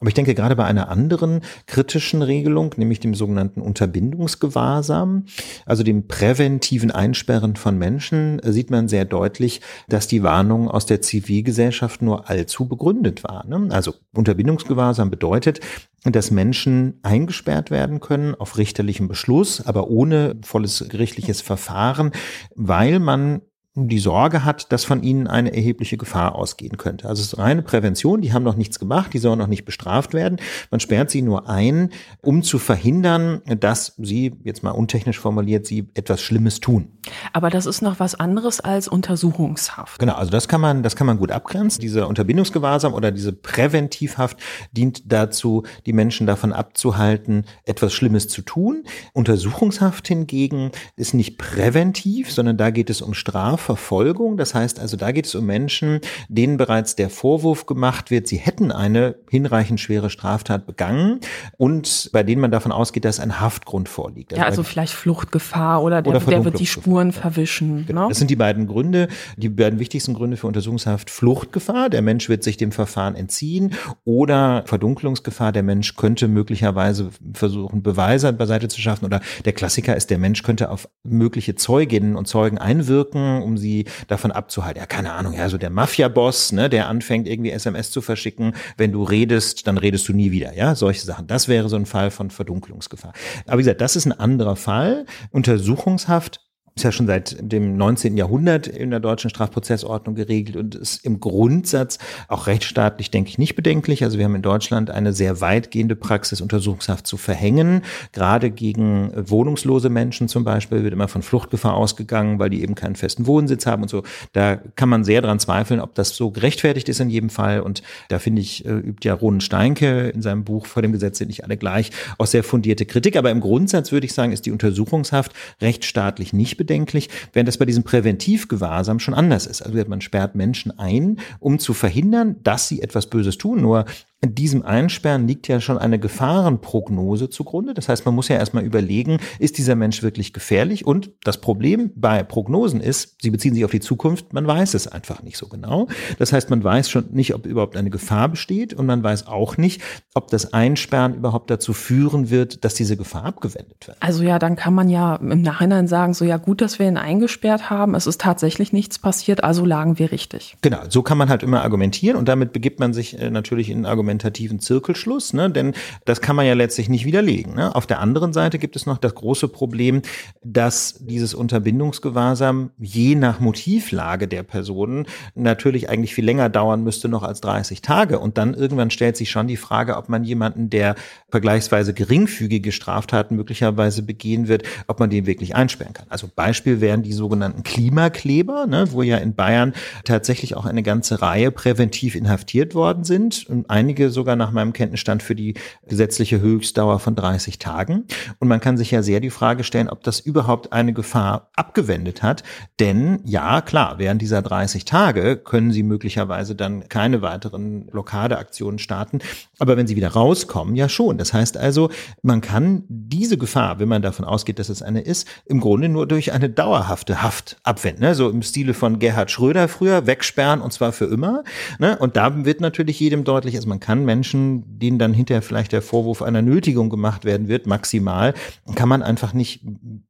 [0.06, 5.26] Aber ich denke, gerade bei einer anderen kritischen Regelung, nämlich dem sogenannten Unterbindungsgewahrsam,
[5.66, 11.02] also dem präventiven Einsperren von Menschen, sieht man sehr deutlich, dass die Warnung aus der
[11.02, 13.48] Zivilgesellschaft nur allzu begründet war.
[13.48, 13.70] Ne?
[13.72, 15.60] Also Unterbindungsgewahrsam bedeutet,
[16.04, 22.12] dass Menschen eingesperrt werden können auf richterlichem Beschluss, aber ohne volles gerichtliches Verfahren,
[22.54, 23.42] weil man
[23.76, 27.10] die Sorge hat, dass von ihnen eine erhebliche Gefahr ausgehen könnte.
[27.10, 30.14] Also es ist reine Prävention, die haben noch nichts gemacht, die sollen noch nicht bestraft
[30.14, 30.40] werden.
[30.72, 31.90] Man sperrt sie nur ein,
[32.22, 36.88] um zu verhindern, dass sie, jetzt mal untechnisch formuliert, sie etwas Schlimmes tun.
[37.34, 40.00] Aber das ist noch was anderes als Untersuchungshaft.
[40.00, 41.82] Genau, also das kann man, das kann man gut abgrenzen.
[41.82, 44.38] Diese Unterbindungsgewahrsam oder diese Präventivhaft
[44.72, 48.84] dient dazu, die Menschen davon abzuhalten, etwas Schlimmes zu tun.
[49.12, 54.38] Untersuchungshaft hingegen ist nicht präventiv, sondern da geht es um Straf Strafverfolgung.
[54.38, 56.00] Das heißt also, da geht es um Menschen,
[56.30, 61.20] denen bereits der Vorwurf gemacht wird, sie hätten eine hinreichend schwere Straftat begangen
[61.58, 64.34] und bei denen man davon ausgeht, dass ein Haftgrund vorliegt.
[64.34, 67.86] Also ja, also vielleicht Fluchtgefahr oder der, oder der wird die Spuren verwischen.
[67.88, 68.04] Genau.
[68.04, 68.10] Ne?
[68.10, 71.10] Das sind die beiden Gründe, die beiden wichtigsten Gründe für Untersuchungshaft.
[71.10, 73.74] Fluchtgefahr, der Mensch wird sich dem Verfahren entziehen
[74.04, 80.10] oder Verdunklungsgefahr, der Mensch könnte möglicherweise versuchen, Beweise beiseite zu schaffen oder der Klassiker ist,
[80.10, 84.80] der Mensch könnte auf mögliche Zeuginnen und Zeugen einwirken, um sie davon abzuhalten.
[84.80, 88.92] Ja, keine Ahnung, ja, so der Mafia-Boss, ne, der anfängt irgendwie SMS zu verschicken, wenn
[88.92, 91.28] du redest, dann redest du nie wieder, ja, solche Sachen.
[91.28, 93.14] Das wäre so ein Fall von Verdunklungsgefahr.
[93.48, 95.06] Aber wie gesagt, das ist ein anderer Fall.
[95.32, 96.45] Untersuchungshaft
[96.78, 98.18] ist ja schon seit dem 19.
[98.18, 103.56] Jahrhundert in der deutschen Strafprozessordnung geregelt und ist im Grundsatz auch rechtsstaatlich, denke ich, nicht
[103.56, 104.04] bedenklich.
[104.04, 107.84] Also wir haben in Deutschland eine sehr weitgehende Praxis, Untersuchungshaft zu verhängen.
[108.12, 112.98] Gerade gegen wohnungslose Menschen zum Beispiel wird immer von Fluchtgefahr ausgegangen, weil die eben keinen
[112.98, 114.04] festen Wohnsitz haben und so.
[114.34, 117.62] Da kann man sehr dran zweifeln, ob das so gerechtfertigt ist in jedem Fall.
[117.62, 121.20] Und da finde ich, äh, übt ja Ronen Steinke in seinem Buch Vor dem Gesetz
[121.20, 123.16] sind nicht alle gleich auch sehr fundierte Kritik.
[123.16, 127.58] Aber im Grundsatz würde ich sagen, ist die Untersuchungshaft rechtsstaatlich nicht bedenklich bedenklich, während das
[127.58, 129.62] bei diesem Präventivgewahrsam schon anders ist.
[129.62, 133.62] Also man sperrt Menschen ein, um zu verhindern, dass sie etwas Böses tun.
[133.62, 133.86] Nur
[134.24, 137.74] diesem Einsperren liegt ja schon eine Gefahrenprognose zugrunde.
[137.74, 140.86] Das heißt, man muss ja erstmal überlegen, ist dieser Mensch wirklich gefährlich?
[140.86, 144.88] Und das Problem bei Prognosen ist, sie beziehen sich auf die Zukunft, man weiß es
[144.88, 145.88] einfach nicht so genau.
[146.18, 149.58] Das heißt, man weiß schon nicht, ob überhaupt eine Gefahr besteht und man weiß auch
[149.58, 149.82] nicht,
[150.14, 153.98] ob das Einsperren überhaupt dazu führen wird, dass diese Gefahr abgewendet wird.
[154.00, 156.98] Also ja, dann kann man ja im Nachhinein sagen, so ja gut, dass wir ihn
[156.98, 160.58] eingesperrt haben, es ist tatsächlich nichts passiert, also lagen wir richtig.
[160.62, 163.86] Genau, so kann man halt immer argumentieren und damit begibt man sich äh, natürlich in
[163.86, 165.50] Argument argumentativen Zirkelschluss, ne?
[165.50, 165.74] denn
[166.06, 167.56] das kann man ja letztlich nicht widerlegen.
[167.56, 167.76] Ne?
[167.76, 170.04] Auf der anderen Seite gibt es noch das große Problem,
[170.44, 177.24] dass dieses Unterbindungsgewahrsam je nach Motivlage der Personen natürlich eigentlich viel länger dauern müsste noch
[177.24, 178.20] als 30 Tage.
[178.20, 180.96] Und dann irgendwann stellt sich schon die Frage, ob man jemanden, der
[181.30, 186.06] vergleichsweise geringfügige Straftaten möglicherweise begehen wird, ob man den wirklich einsperren kann.
[186.10, 191.22] Also Beispiel wären die sogenannten Klimakleber, ne, wo ja in Bayern tatsächlich auch eine ganze
[191.22, 193.46] Reihe präventiv inhaftiert worden sind.
[193.50, 195.54] Und einige einige sogar nach meinem Kenntnisstand für die
[195.88, 198.04] gesetzliche Höchstdauer von 30 Tagen.
[198.40, 202.22] Und man kann sich ja sehr die Frage stellen, ob das überhaupt eine Gefahr abgewendet
[202.22, 202.44] hat.
[202.82, 209.20] Denn ja, klar, während dieser 30 Tage können Sie möglicherweise dann keine weiteren Blockadeaktionen starten.
[209.60, 211.18] Aber wenn Sie wieder rauskommen, ja schon.
[211.18, 211.90] Das heißt also,
[212.22, 216.06] man kann diese Gefahr, wenn man davon ausgeht, dass es eine ist, im Grunde nur
[216.06, 218.02] durch eine dauerhafte Haft abwenden.
[218.04, 218.14] Ne?
[218.14, 221.46] So im Stile von Gerhard Schröder früher, wegsperren und zwar für immer.
[221.80, 221.98] Ne?
[221.98, 225.84] Und da wird natürlich jedem deutlich, also man kann Menschen, denen dann hinterher vielleicht der
[225.84, 228.34] Vorwurf einer Nötigung gemacht werden wird, maximal,
[228.74, 229.62] kann man einfach nicht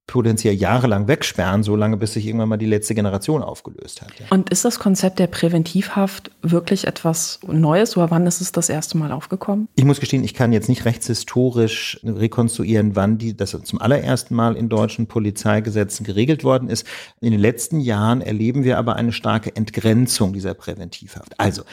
[0.07, 4.11] potenziell jahrelang wegsperren, so lange bis sich irgendwann mal die letzte Generation aufgelöst hat.
[4.17, 4.27] Ja.
[4.29, 8.97] Und ist das Konzept der Präventivhaft wirklich etwas Neues oder wann ist es das erste
[8.97, 9.67] Mal aufgekommen?
[9.75, 14.55] Ich muss gestehen, ich kann jetzt nicht rechtshistorisch rekonstruieren, wann die, das zum allerersten Mal
[14.55, 16.87] in deutschen Polizeigesetzen geregelt worden ist.
[17.19, 21.37] In den letzten Jahren erleben wir aber eine starke Entgrenzung dieser Präventivhaft.
[21.39, 21.63] Also,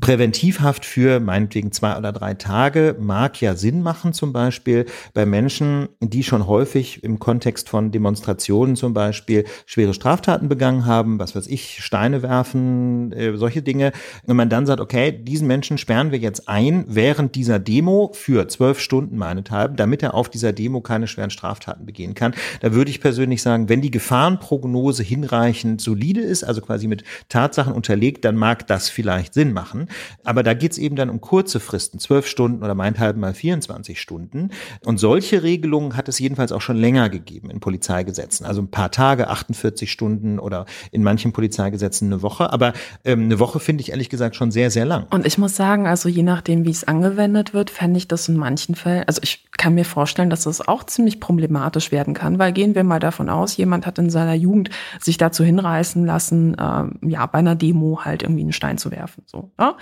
[0.00, 5.88] Präventivhaft für meinetwegen zwei oder drei Tage mag ja Sinn machen, zum Beispiel bei Menschen,
[6.00, 11.46] die schon häufig im Kontext von Demonstrationen zum Beispiel schwere Straftaten begangen haben, was weiß
[11.46, 13.92] ich, Steine werfen, äh, solche Dinge.
[14.26, 18.48] Wenn man dann sagt, okay, diesen Menschen sperren wir jetzt ein während dieser Demo für
[18.48, 22.90] zwölf Stunden meinethalben, damit er auf dieser Demo keine schweren Straftaten begehen kann, da würde
[22.90, 28.34] ich persönlich sagen, wenn die Gefahrenprognose hinreichend solide ist, also quasi mit Tatsachen unterlegt, dann
[28.34, 29.83] mag das vielleicht Sinn machen.
[30.24, 34.50] Aber da geht's eben dann um kurze Fristen, zwölf Stunden oder meinethalb mal 24 Stunden.
[34.84, 38.46] Und solche Regelungen hat es jedenfalls auch schon länger gegeben in Polizeigesetzen.
[38.46, 42.52] Also ein paar Tage, 48 Stunden oder in manchen Polizeigesetzen eine Woche.
[42.52, 42.72] Aber
[43.04, 45.06] ähm, eine Woche finde ich ehrlich gesagt schon sehr, sehr lang.
[45.10, 48.36] Und ich muss sagen, also je nachdem, wie es angewendet wird, fände ich das in
[48.36, 52.52] manchen Fällen, also ich kann mir vorstellen, dass das auch ziemlich problematisch werden kann, weil
[52.52, 54.70] gehen wir mal davon aus, jemand hat in seiner Jugend
[55.00, 59.22] sich dazu hinreißen lassen, ähm, ja, bei einer Demo halt irgendwie einen Stein zu werfen.
[59.26, 59.73] So, ja?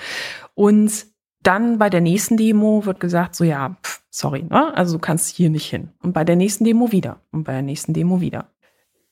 [0.55, 1.07] Und
[1.43, 4.77] dann bei der nächsten Demo wird gesagt, so ja, pff, sorry, ne?
[4.77, 5.91] also du kannst hier nicht hin.
[6.03, 7.21] Und bei der nächsten Demo wieder.
[7.33, 8.51] Und bei der nächsten Demo wieder.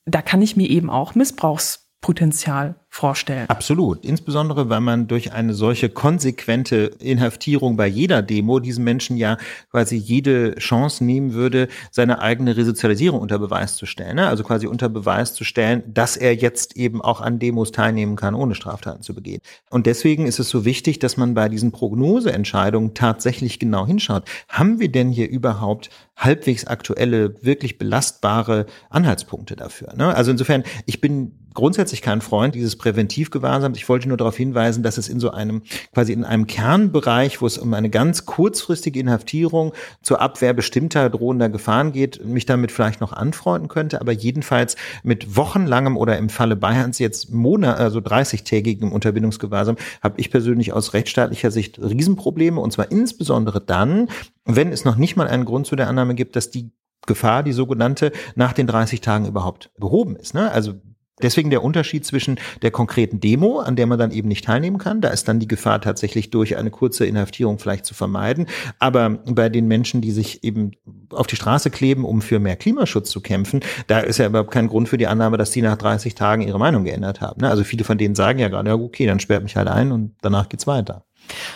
[0.04, 3.48] Da kann ich mir eben auch Missbrauchspotenzial vorstellen.
[3.48, 4.04] Absolut.
[4.04, 9.38] Insbesondere, weil man durch eine solche konsequente Inhaftierung bei jeder Demo diesen Menschen ja
[9.70, 14.16] quasi jede Chance nehmen würde, seine eigene Resozialisierung unter Beweis zu stellen.
[14.16, 14.26] Ne?
[14.26, 18.34] Also quasi unter Beweis zu stellen, dass er jetzt eben auch an Demos teilnehmen kann,
[18.34, 19.40] ohne Straftaten zu begehen.
[19.70, 24.24] Und deswegen ist es so wichtig, dass man bei diesen Prognoseentscheidungen tatsächlich genau hinschaut.
[24.48, 29.94] Haben wir denn hier überhaupt halbwegs aktuelle, wirklich belastbare Anhaltspunkte dafür?
[29.94, 30.12] Ne?
[30.12, 33.76] Also insofern, ich bin grundsätzlich kein Freund dieses Präventivgewahrsams.
[33.76, 35.62] Ich wollte nur darauf hinweisen, dass es in so einem,
[35.92, 41.50] quasi in einem Kernbereich, wo es um eine ganz kurzfristige Inhaftierung zur Abwehr bestimmter drohender
[41.50, 46.56] Gefahren geht, mich damit vielleicht noch anfreunden könnte, aber jedenfalls mit wochenlangem oder im Falle
[46.56, 52.90] Bayerns jetzt Monat, also 30-tägigem Unterbindungsgewahrsam, habe ich persönlich aus rechtsstaatlicher Sicht Riesenprobleme und zwar
[52.90, 54.08] insbesondere dann,
[54.46, 56.70] wenn es noch nicht mal einen Grund zu der Annahme gibt, dass die
[57.06, 60.34] Gefahr, die sogenannte, nach den 30 Tagen überhaupt behoben ist.
[60.34, 60.50] Ne?
[60.50, 60.74] Also
[61.22, 65.00] Deswegen der Unterschied zwischen der konkreten Demo, an der man dann eben nicht teilnehmen kann.
[65.00, 68.46] Da ist dann die Gefahr tatsächlich durch eine kurze Inhaftierung vielleicht zu vermeiden.
[68.78, 70.72] Aber bei den Menschen, die sich eben
[71.10, 74.68] auf die Straße kleben, um für mehr Klimaschutz zu kämpfen, da ist ja überhaupt kein
[74.68, 77.40] Grund für die Annahme, dass die nach 30 Tagen ihre Meinung geändert haben.
[77.40, 77.50] Ne?
[77.50, 80.14] Also viele von denen sagen ja gerade, ja okay, dann sperrt mich halt ein und
[80.22, 81.04] danach geht's weiter.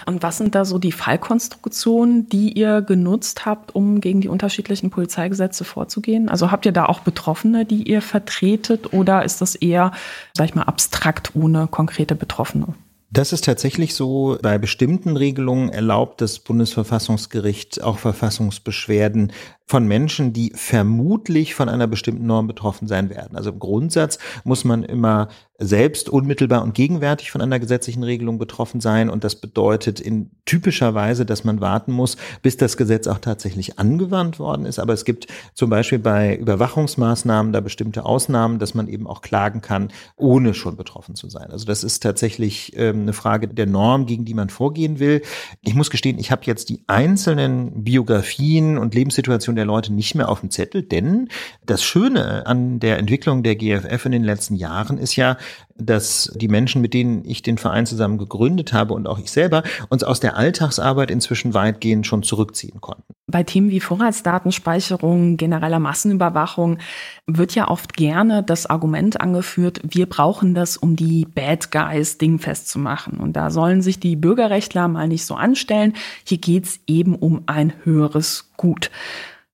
[0.07, 4.91] Und was sind da so die Fallkonstruktionen, die ihr genutzt habt, um gegen die unterschiedlichen
[4.91, 6.29] Polizeigesetze vorzugehen?
[6.29, 9.93] Also habt ihr da auch Betroffene, die ihr vertretet oder ist das eher,
[10.37, 12.75] sag ich mal, abstrakt ohne konkrete Betroffene?
[13.15, 14.39] Das ist tatsächlich so.
[14.43, 19.31] Bei bestimmten Regelungen erlaubt das Bundesverfassungsgericht auch Verfassungsbeschwerden
[19.67, 23.37] von Menschen, die vermutlich von einer bestimmten Norm betroffen sein werden.
[23.37, 28.81] Also im Grundsatz muss man immer selbst unmittelbar und gegenwärtig von einer gesetzlichen Regelung betroffen
[28.81, 29.09] sein.
[29.09, 33.79] Und das bedeutet in typischer Weise, dass man warten muss, bis das Gesetz auch tatsächlich
[33.79, 34.81] angewandt worden ist.
[34.81, 39.61] Aber es gibt zum Beispiel bei Überwachungsmaßnahmen da bestimmte Ausnahmen, dass man eben auch klagen
[39.61, 41.53] kann, ohne schon betroffen zu sein.
[41.53, 45.23] Also das ist tatsächlich ähm, eine Frage der Norm, gegen die man vorgehen will.
[45.63, 50.29] Ich muss gestehen, ich habe jetzt die einzelnen Biografien und Lebenssituationen der Leute nicht mehr
[50.29, 51.29] auf dem Zettel, denn
[51.65, 55.37] das Schöne an der Entwicklung der GFF in den letzten Jahren ist ja,
[55.77, 59.65] dass die Menschen, mit denen ich den Verein zusammen gegründet habe und auch ich selber,
[59.89, 63.03] uns aus der Alltagsarbeit inzwischen weitgehend schon zurückziehen konnten.
[63.27, 66.79] Bei Themen wie Vorratsdatenspeicherung, genereller Massenüberwachung
[67.27, 72.69] wird ja oft gerne das Argument angeführt, wir brauchen das, um die Bad Guys dingfest
[72.69, 73.19] zu machen.
[73.19, 75.95] Und da sollen sich die Bürgerrechtler mal nicht so anstellen.
[76.25, 78.91] Hier geht's eben um ein höheres Gut.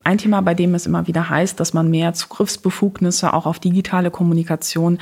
[0.03, 4.11] Ein Thema, bei dem es immer wieder heißt, dass man mehr Zugriffsbefugnisse auch auf digitale
[4.11, 4.99] Kommunikation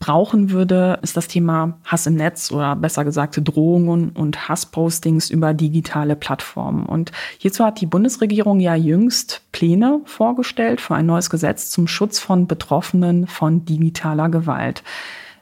[0.00, 5.54] brauchen würde, ist das Thema Hass im Netz oder besser gesagt Drohungen und Hasspostings über
[5.54, 6.86] digitale Plattformen.
[6.86, 12.18] Und hierzu hat die Bundesregierung ja jüngst Pläne vorgestellt für ein neues Gesetz zum Schutz
[12.18, 14.82] von Betroffenen von digitaler Gewalt.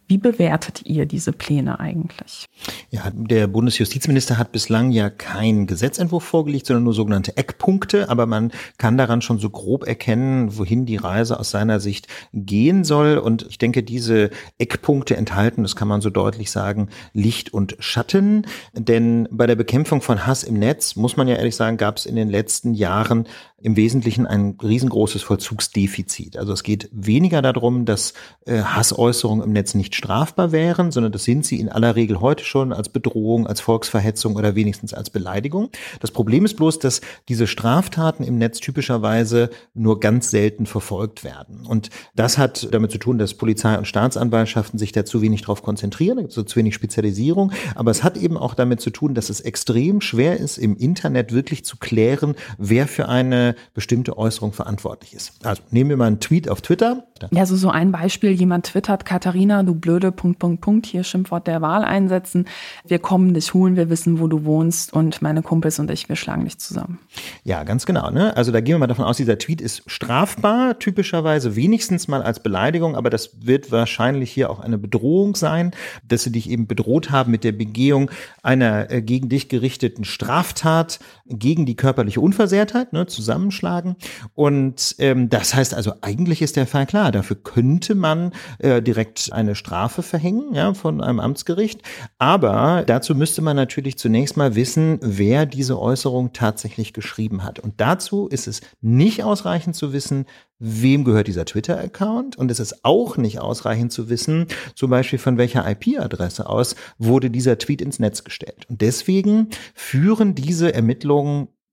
[0.08, 2.46] Wie bewertet ihr diese Pläne eigentlich?
[2.90, 8.08] Ja, der Bundesjustizminister hat bislang ja keinen Gesetzentwurf vorgelegt, sondern nur sogenannte Eckpunkte.
[8.08, 12.84] Aber man kann daran schon so grob erkennen, wohin die Reise aus seiner Sicht gehen
[12.84, 13.18] soll.
[13.18, 18.46] Und ich denke, diese Eckpunkte enthalten, das kann man so deutlich sagen, Licht und Schatten.
[18.72, 22.06] Denn bei der Bekämpfung von Hass im Netz, muss man ja ehrlich sagen, gab es
[22.06, 23.28] in den letzten Jahren
[23.60, 26.36] im Wesentlichen ein riesengroßes Vollzugsdefizit.
[26.36, 28.14] Also es geht weniger darum, dass
[28.46, 32.44] äh, Hassäußerungen im Netz nicht strafbar wären, sondern das sind sie in aller Regel heute
[32.44, 35.70] schon als Bedrohung, als Volksverhetzung oder wenigstens als Beleidigung.
[35.98, 41.66] Das Problem ist bloß, dass diese Straftaten im Netz typischerweise nur ganz selten verfolgt werden.
[41.66, 45.62] Und das hat damit zu tun, dass Polizei und Staatsanwaltschaften sich da zu wenig drauf
[45.62, 47.50] konzentrieren, da zu wenig Spezialisierung.
[47.74, 51.32] Aber es hat eben auch damit zu tun, dass es extrem schwer ist, im Internet
[51.32, 55.44] wirklich zu klären, wer für eine eine bestimmte Äußerung verantwortlich ist.
[55.44, 57.04] Also nehmen wir mal einen Tweet auf Twitter.
[57.30, 61.46] Ja, so, so ein Beispiel, jemand twittert, Katharina, du blöde, Punkt, Punkt, Punkt, hier Schimpfwort
[61.46, 62.46] der Wahl einsetzen.
[62.86, 66.16] Wir kommen dich holen, wir wissen, wo du wohnst und meine Kumpels und ich, wir
[66.16, 66.98] schlagen dich zusammen.
[67.44, 68.10] Ja, ganz genau.
[68.10, 68.36] Ne?
[68.36, 72.40] Also da gehen wir mal davon aus, dieser Tweet ist strafbar, typischerweise wenigstens mal als
[72.40, 75.72] Beleidigung, aber das wird wahrscheinlich hier auch eine Bedrohung sein,
[76.06, 78.10] dass sie dich eben bedroht haben mit der Begehung
[78.42, 83.96] einer äh, gegen dich gerichteten Straftat gegen die körperliche Unversehrtheit, ne, zusammenschlagen.
[84.34, 87.12] Und ähm, das heißt also, eigentlich ist der Fall klar.
[87.12, 91.82] Dafür könnte man äh, direkt eine Strafe verhängen ja, von einem Amtsgericht.
[92.18, 97.58] Aber dazu müsste man natürlich zunächst mal wissen, wer diese Äußerung tatsächlich geschrieben hat.
[97.58, 100.26] Und dazu ist es nicht ausreichend zu wissen,
[100.58, 105.38] wem gehört dieser Twitter-Account und es ist auch nicht ausreichend zu wissen, zum Beispiel von
[105.38, 108.66] welcher IP-Adresse aus wurde dieser Tweet ins Netz gestellt.
[108.68, 111.17] Und deswegen führen diese Ermittlungen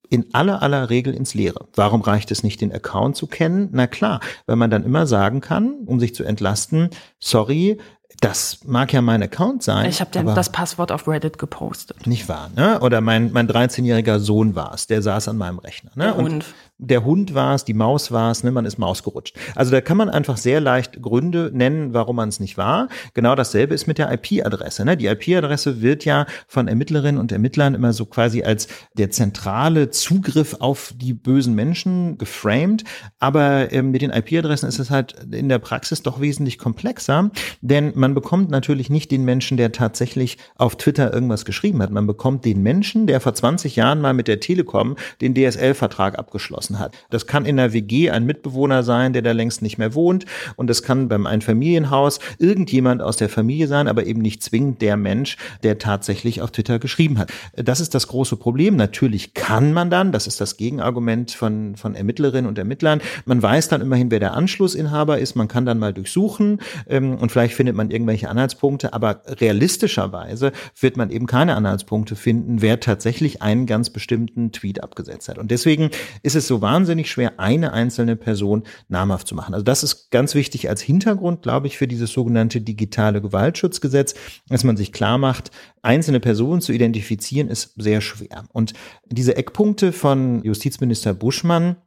[0.10, 1.67] in aller aller Regel ins Leere.
[1.73, 3.69] Warum reicht es nicht, den Account zu kennen?
[3.71, 7.77] Na klar, weil man dann immer sagen kann, um sich zu entlasten, sorry,
[8.21, 9.89] das mag ja mein Account sein.
[9.89, 12.08] Ich habe das Passwort auf Reddit gepostet.
[12.08, 12.79] Nicht wahr, ne?
[12.79, 15.91] Oder mein, mein 13-jähriger Sohn war es, der saß an meinem Rechner.
[15.95, 16.13] Ne?
[16.13, 16.45] Und, und
[16.77, 19.38] der Hund war es, die Maus war es, ne, man ist Maus gerutscht.
[19.55, 22.89] Also da kann man einfach sehr leicht Gründe nennen, warum man es nicht war.
[23.13, 24.83] Genau dasselbe ist mit der IP-Adresse.
[24.83, 24.97] Ne?
[24.97, 30.57] Die IP-Adresse wird ja von Ermittlerinnen und Ermittlern immer so quasi als der zentrale Zugriff
[30.59, 32.83] auf die bösen Menschen geframed.
[33.19, 37.93] Aber ähm, mit den IP-Adressen ist es halt in der Praxis doch wesentlich komplexer, denn
[37.95, 41.91] man bekommt natürlich nicht den Menschen, der tatsächlich auf Twitter irgendwas geschrieben hat.
[41.91, 46.64] Man bekommt den Menschen, der vor 20 Jahren mal mit der Telekom den DSL-Vertrag abgeschlossen
[46.65, 46.95] abgeschlossen hat.
[47.10, 50.25] Das kann in der WG ein Mitbewohner sein, der da längst nicht mehr wohnt.
[50.56, 54.97] Und das kann beim Einfamilienhaus irgendjemand aus der Familie sein, aber eben nicht zwingend der
[54.97, 57.32] Mensch, der tatsächlich auf Twitter geschrieben hat.
[57.56, 58.75] Das ist das große Problem.
[58.75, 63.69] Natürlich kann man dann, das ist das Gegenargument von, von Ermittlerinnen und Ermittlern, man weiß
[63.69, 65.36] dann immerhin, wer der Anschlussinhaber ist.
[65.36, 70.97] Man kann dann mal durchsuchen ähm, und vielleicht findet man irgendwelche Anhaltspunkte, aber realistischerweise wird
[70.97, 75.38] man eben keine Anhaltspunkte finden, wer tatsächlich einen ganz bestimmten Tweet abgesetzt hat.
[75.38, 75.89] Und deswegen
[76.23, 79.54] ist es so wahnsinnig schwer, eine einzelne Person namhaft zu machen.
[79.54, 84.15] Also das ist ganz wichtig als Hintergrund, glaube ich, für dieses sogenannte digitale Gewaltschutzgesetz,
[84.48, 88.46] dass man sich klar macht, einzelne Personen zu identifizieren ist sehr schwer.
[88.52, 88.74] Und
[89.06, 91.78] diese Eckpunkte von Justizminister Buschmann,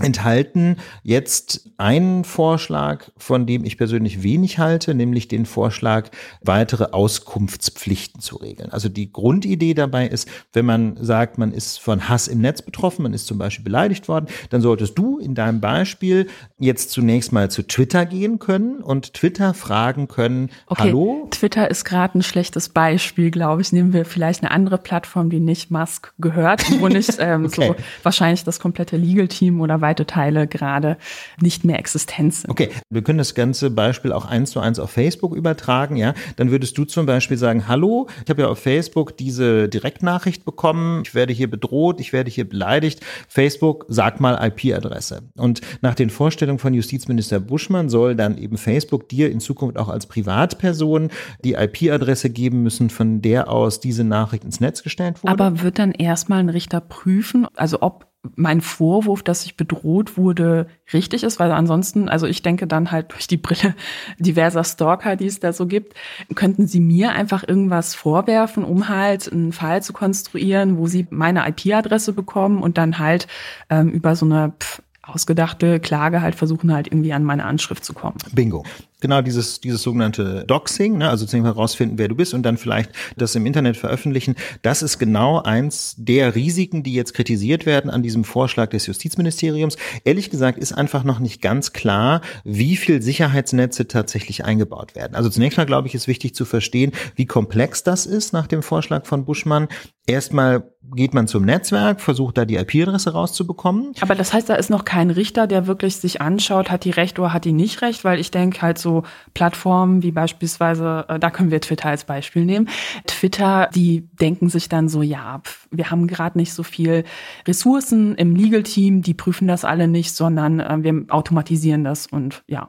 [0.00, 6.08] enthalten jetzt einen Vorschlag, von dem ich persönlich wenig halte, nämlich den Vorschlag,
[6.40, 8.72] weitere Auskunftspflichten zu regeln.
[8.72, 13.02] Also die Grundidee dabei ist, wenn man sagt, man ist von Hass im Netz betroffen,
[13.02, 16.26] man ist zum Beispiel beleidigt worden, dann solltest du in deinem Beispiel
[16.58, 21.28] jetzt zunächst mal zu Twitter gehen können und Twitter fragen können, okay, hallo?
[21.30, 23.72] Twitter ist gerade ein schlechtes Beispiel, glaube ich.
[23.72, 27.68] Nehmen wir vielleicht eine andere Plattform, die nicht Musk gehört, wo nicht ähm, okay.
[27.68, 30.96] so wahrscheinlich das komplette Legal-Team oder weite Teile gerade
[31.40, 32.50] nicht mehr existent sind.
[32.50, 36.14] Okay, wir können das ganze Beispiel auch eins zu eins auf Facebook übertragen, ja.
[36.36, 41.02] Dann würdest du zum Beispiel sagen, hallo, ich habe ja auf Facebook diese Direktnachricht bekommen,
[41.04, 43.00] ich werde hier bedroht, ich werde hier beleidigt.
[43.28, 45.22] Facebook, sag mal IP-Adresse.
[45.36, 49.88] Und nach den Vorstellungen von Justizminister Buschmann soll dann eben Facebook dir in Zukunft auch
[49.88, 51.10] als Privatperson
[51.44, 55.32] die IP-Adresse geben müssen, von der aus diese Nachricht ins Netz gestellt wurde.
[55.32, 60.68] Aber wird dann erstmal ein Richter prüfen, also ob mein Vorwurf, dass ich bedroht wurde,
[60.92, 63.74] richtig ist, weil ansonsten, also ich denke dann halt durch die Brille
[64.18, 65.94] diverser Stalker, die es da so gibt,
[66.34, 71.48] könnten sie mir einfach irgendwas vorwerfen, um halt einen Fall zu konstruieren, wo sie meine
[71.48, 73.26] IP-Adresse bekommen und dann halt
[73.70, 77.92] ähm, über so eine pff, ausgedachte Klage halt versuchen halt irgendwie an meine Anschrift zu
[77.92, 78.16] kommen.
[78.32, 78.64] Bingo
[79.02, 82.90] genau dieses, dieses sogenannte Doxing, ne, also zu herausfinden, wer du bist und dann vielleicht
[83.16, 84.36] das im Internet veröffentlichen.
[84.62, 89.76] Das ist genau eins der Risiken, die jetzt kritisiert werden an diesem Vorschlag des Justizministeriums.
[90.04, 95.14] Ehrlich gesagt ist einfach noch nicht ganz klar, wie viel Sicherheitsnetze tatsächlich eingebaut werden.
[95.14, 98.62] Also zunächst mal, glaube ich, ist wichtig zu verstehen, wie komplex das ist nach dem
[98.62, 99.68] Vorschlag von Buschmann.
[100.06, 103.92] Erstmal geht man zum Netzwerk, versucht da die IP-Adresse rauszubekommen.
[104.00, 107.18] Aber das heißt, da ist noch kein Richter, der wirklich sich anschaut, hat die recht
[107.18, 108.91] oder hat die nicht recht, weil ich denke halt so,
[109.34, 112.68] Plattformen wie beispielsweise, äh, da können wir Twitter als Beispiel nehmen.
[113.06, 117.04] Twitter, die denken sich dann so, ja, wir haben gerade nicht so viel
[117.48, 122.68] Ressourcen im Legal-Team, die prüfen das alle nicht, sondern äh, wir automatisieren das und ja,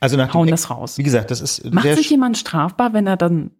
[0.00, 0.98] also nach hauen das raus.
[0.98, 3.52] Wie gesagt, das ist Macht sich jemand strafbar, wenn er dann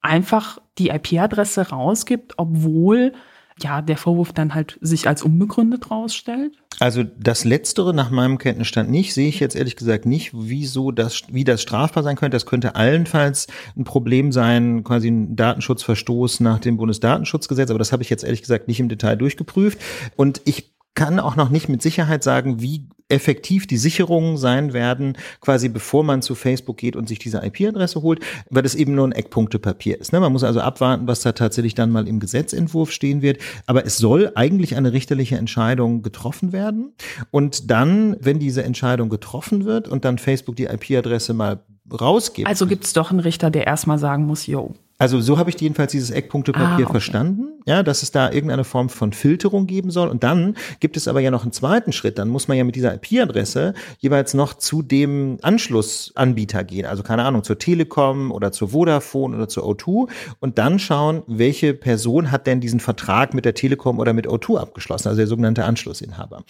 [0.00, 3.12] einfach die IP-Adresse rausgibt, obwohl
[3.62, 6.52] ja, der Vorwurf dann halt sich als unbegründet rausstellt?
[6.78, 11.22] Also das Letztere nach meinem Kenntnisstand nicht, sehe ich jetzt ehrlich gesagt nicht, wieso das,
[11.28, 12.34] wie das strafbar sein könnte.
[12.34, 18.02] Das könnte allenfalls ein Problem sein, quasi ein Datenschutzverstoß nach dem Bundesdatenschutzgesetz, aber das habe
[18.02, 19.78] ich jetzt ehrlich gesagt nicht im Detail durchgeprüft.
[20.16, 25.16] Und ich kann auch noch nicht mit Sicherheit sagen, wie effektiv die Sicherungen sein werden,
[25.40, 29.06] quasi bevor man zu Facebook geht und sich diese IP-Adresse holt, weil das eben nur
[29.06, 30.12] ein Eckpunktepapier ist.
[30.12, 30.18] Ne?
[30.18, 33.38] Man muss also abwarten, was da tatsächlich dann mal im Gesetzentwurf stehen wird.
[33.66, 36.94] Aber es soll eigentlich eine richterliche Entscheidung getroffen werden.
[37.30, 41.60] Und dann, wenn diese Entscheidung getroffen wird und dann Facebook die IP-Adresse mal
[41.92, 42.48] rausgibt.
[42.48, 45.60] Also gibt es doch einen Richter, der erstmal sagen muss, yo, also so habe ich
[45.60, 46.90] jedenfalls dieses Eckpunktepapier ah, okay.
[46.90, 50.08] verstanden, ja, dass es da irgendeine Form von Filterung geben soll.
[50.08, 52.18] Und dann gibt es aber ja noch einen zweiten Schritt.
[52.18, 56.86] Dann muss man ja mit dieser IP-Adresse jeweils noch zu dem Anschlussanbieter gehen.
[56.86, 60.08] Also keine Ahnung, zur Telekom oder zur Vodafone oder zur O2
[60.40, 64.58] und dann schauen, welche Person hat denn diesen Vertrag mit der Telekom oder mit O2
[64.58, 66.44] abgeschlossen, also der sogenannte Anschlussinhaber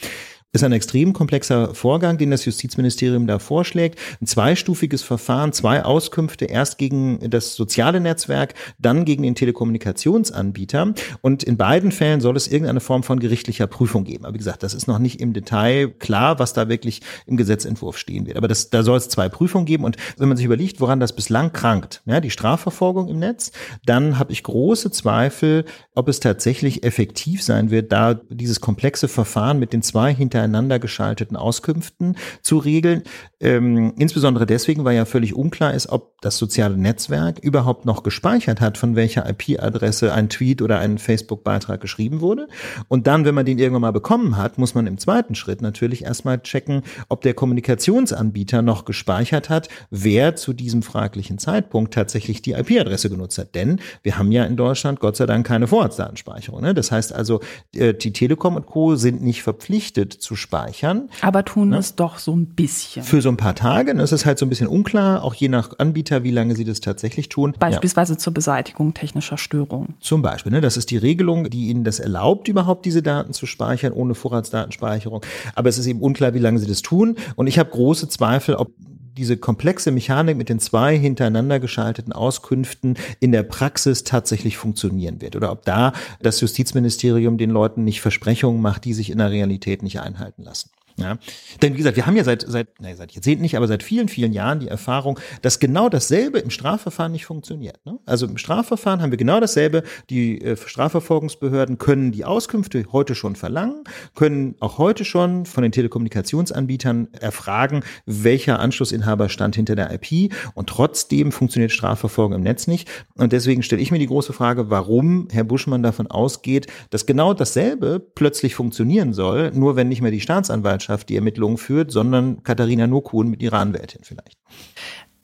[0.53, 3.99] ist ein extrem komplexer Vorgang, den das Justizministerium da vorschlägt.
[4.21, 10.95] Ein zweistufiges Verfahren, zwei Auskünfte, erst gegen das soziale Netzwerk, dann gegen den Telekommunikationsanbieter.
[11.21, 14.25] Und in beiden Fällen soll es irgendeine Form von gerichtlicher Prüfung geben.
[14.25, 17.99] Aber wie gesagt, das ist noch nicht im Detail klar, was da wirklich im Gesetzentwurf
[17.99, 18.37] stehen wird.
[18.37, 19.85] Aber das, da soll es zwei Prüfungen geben.
[19.85, 23.53] Und wenn man sich überlegt, woran das bislang krankt, ja, die Strafverfolgung im Netz,
[23.85, 29.59] dann habe ich große Zweifel, ob es tatsächlich effektiv sein wird, da dieses komplexe Verfahren
[29.59, 33.03] mit den zwei hinter hintereinander geschalteten Auskünften zu regeln.
[33.41, 38.61] Ähm, insbesondere deswegen, weil ja völlig unklar ist, ob das soziale Netzwerk überhaupt noch gespeichert
[38.61, 42.49] hat, von welcher IP-Adresse ein Tweet oder ein Facebook-Beitrag geschrieben wurde.
[42.89, 46.05] Und dann, wenn man den irgendwann mal bekommen hat, muss man im zweiten Schritt natürlich
[46.05, 52.53] erstmal checken, ob der Kommunikationsanbieter noch gespeichert hat, wer zu diesem fraglichen Zeitpunkt tatsächlich die
[52.53, 53.55] IP-Adresse genutzt hat.
[53.55, 56.63] Denn wir haben ja in Deutschland Gott sei Dank keine Vorratsdatenspeicherung.
[56.63, 56.73] Ne?
[56.73, 57.41] Das heißt also,
[57.75, 58.97] äh, die Telekom und Co.
[58.97, 61.09] sind nicht verpflichtet zu speichern.
[61.23, 61.79] Aber tun ne?
[61.79, 63.05] es doch so ein bisschen.
[63.05, 63.95] Für so ein paar Tage.
[63.95, 66.81] Das ist halt so ein bisschen unklar, auch je nach Anbieter, wie lange sie das
[66.81, 67.55] tatsächlich tun.
[67.59, 68.19] Beispielsweise ja.
[68.19, 69.95] zur Beseitigung technischer Störungen.
[70.01, 70.51] Zum Beispiel.
[70.51, 70.61] Ne?
[70.61, 75.25] Das ist die Regelung, die ihnen das erlaubt, überhaupt diese Daten zu speichern, ohne Vorratsdatenspeicherung.
[75.55, 77.17] Aber es ist eben unklar, wie lange sie das tun.
[77.37, 78.73] Und ich habe große Zweifel, ob
[79.17, 85.37] diese komplexe Mechanik mit den zwei hintereinander geschalteten Auskünften in der Praxis tatsächlich funktionieren wird
[85.37, 89.83] oder ob da das Justizministerium den Leuten nicht Versprechungen macht, die sich in der Realität
[89.83, 90.71] nicht einhalten lassen.
[90.99, 91.19] Ja.
[91.61, 94.09] Denn wie gesagt, wir haben ja seit, seit, nee, seit Jahrzehnten nicht, aber seit vielen,
[94.09, 97.85] vielen Jahren die Erfahrung, dass genau dasselbe im Strafverfahren nicht funktioniert.
[97.85, 97.99] Ne?
[98.07, 99.83] Also im Strafverfahren haben wir genau dasselbe.
[100.09, 103.85] Die äh, Strafverfolgungsbehörden können die Auskünfte heute schon verlangen,
[104.15, 110.69] können auch heute schon von den Telekommunikationsanbietern erfragen, welcher Anschlussinhaber stand hinter der IP und
[110.69, 112.89] trotzdem funktioniert Strafverfolgung im Netz nicht.
[113.17, 117.35] Und deswegen stelle ich mir die große Frage, warum Herr Buschmann davon ausgeht, dass genau
[117.35, 122.43] dasselbe plötzlich funktionieren soll, nur wenn nicht mehr die Staatsanwaltschaft Staatsanwaltschaft die Ermittlungen führt, sondern
[122.43, 124.39] Katharina Nokun mit ihrer Anwältin vielleicht.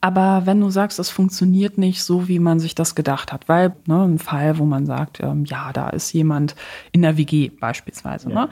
[0.00, 3.76] Aber wenn du sagst, es funktioniert nicht so, wie man sich das gedacht hat, weil
[3.86, 6.56] ne, ein Fall, wo man sagt, ähm, ja, da ist jemand
[6.90, 8.46] in der WG beispielsweise, ja.
[8.46, 8.48] ne?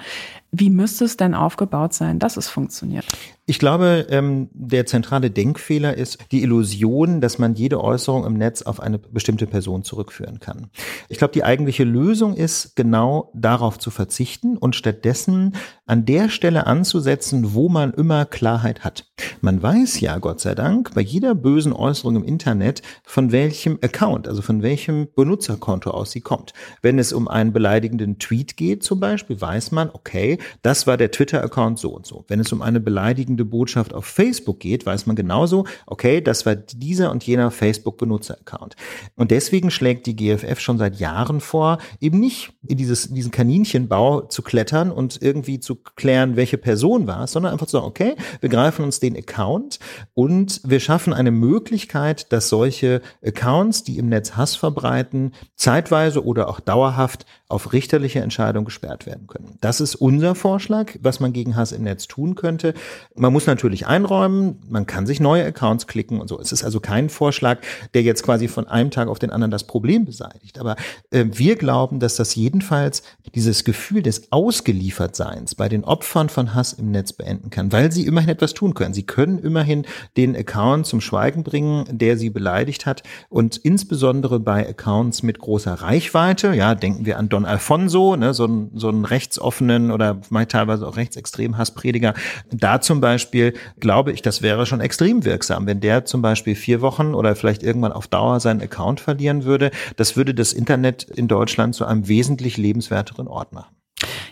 [0.52, 3.06] Wie müsste es denn aufgebaut sein, dass es funktioniert?
[3.46, 8.62] Ich glaube, ähm, der zentrale Denkfehler ist die Illusion, dass man jede Äußerung im Netz
[8.62, 10.70] auf eine bestimmte Person zurückführen kann.
[11.08, 16.68] Ich glaube, die eigentliche Lösung ist, genau darauf zu verzichten und stattdessen an der Stelle
[16.68, 19.10] anzusetzen, wo man immer Klarheit hat.
[19.40, 24.28] Man weiß ja, Gott sei Dank, bei jeder bösen Äußerung im Internet, von welchem Account,
[24.28, 26.52] also von welchem Benutzerkonto aus sie kommt.
[26.82, 31.10] Wenn es um einen beleidigenden Tweet geht zum Beispiel, weiß man, okay, das war der
[31.10, 32.24] Twitter-Account so und so.
[32.28, 36.54] Wenn es um eine beleidigende Botschaft auf Facebook geht, weiß man genauso, okay, das war
[36.54, 38.76] dieser und jener Facebook-Benutzer-Account.
[39.16, 44.22] Und deswegen schlägt die GFF schon seit Jahren vor, eben nicht in dieses, diesen Kaninchenbau
[44.22, 48.16] zu klettern und irgendwie zu klären, welche Person war es, sondern einfach zu sagen, okay,
[48.40, 49.78] wir greifen uns den Account
[50.14, 56.48] und wir schaffen eine Möglichkeit, dass solche Accounts, die im Netz Hass verbreiten, zeitweise oder
[56.48, 59.58] auch dauerhaft auf richterliche Entscheidung gesperrt werden können.
[59.60, 62.74] Das ist unser Vorschlag, was man gegen Hass im Netz tun könnte.
[63.14, 66.40] Man muss natürlich einräumen, man kann sich neue Accounts klicken und so.
[66.40, 67.58] Es ist also kein Vorschlag,
[67.94, 70.58] der jetzt quasi von einem Tag auf den anderen das Problem beseitigt.
[70.58, 70.76] Aber
[71.10, 73.02] äh, wir glauben, dass das jedenfalls
[73.34, 78.06] dieses Gefühl des Ausgeliefertseins bei den Opfern von Hass im Netz beenden kann, weil sie
[78.06, 78.94] immerhin etwas tun können.
[78.94, 83.02] Sie können immerhin den Account zum Schweigen bringen, der sie beleidigt hat.
[83.28, 88.68] Und insbesondere bei Accounts mit großer Reichweite, ja, denken wir an Don Alfonso, ne, so,
[88.74, 92.14] so einen rechtsoffenen oder teilweise auch rechtsextremen Hassprediger.
[92.50, 96.80] Da zum Beispiel glaube ich, das wäre schon extrem wirksam, wenn der zum Beispiel vier
[96.80, 99.70] Wochen oder vielleicht irgendwann auf Dauer seinen Account verlieren würde.
[99.96, 103.74] Das würde das Internet in Deutschland zu einem wesentlich lebenswerteren Ort machen.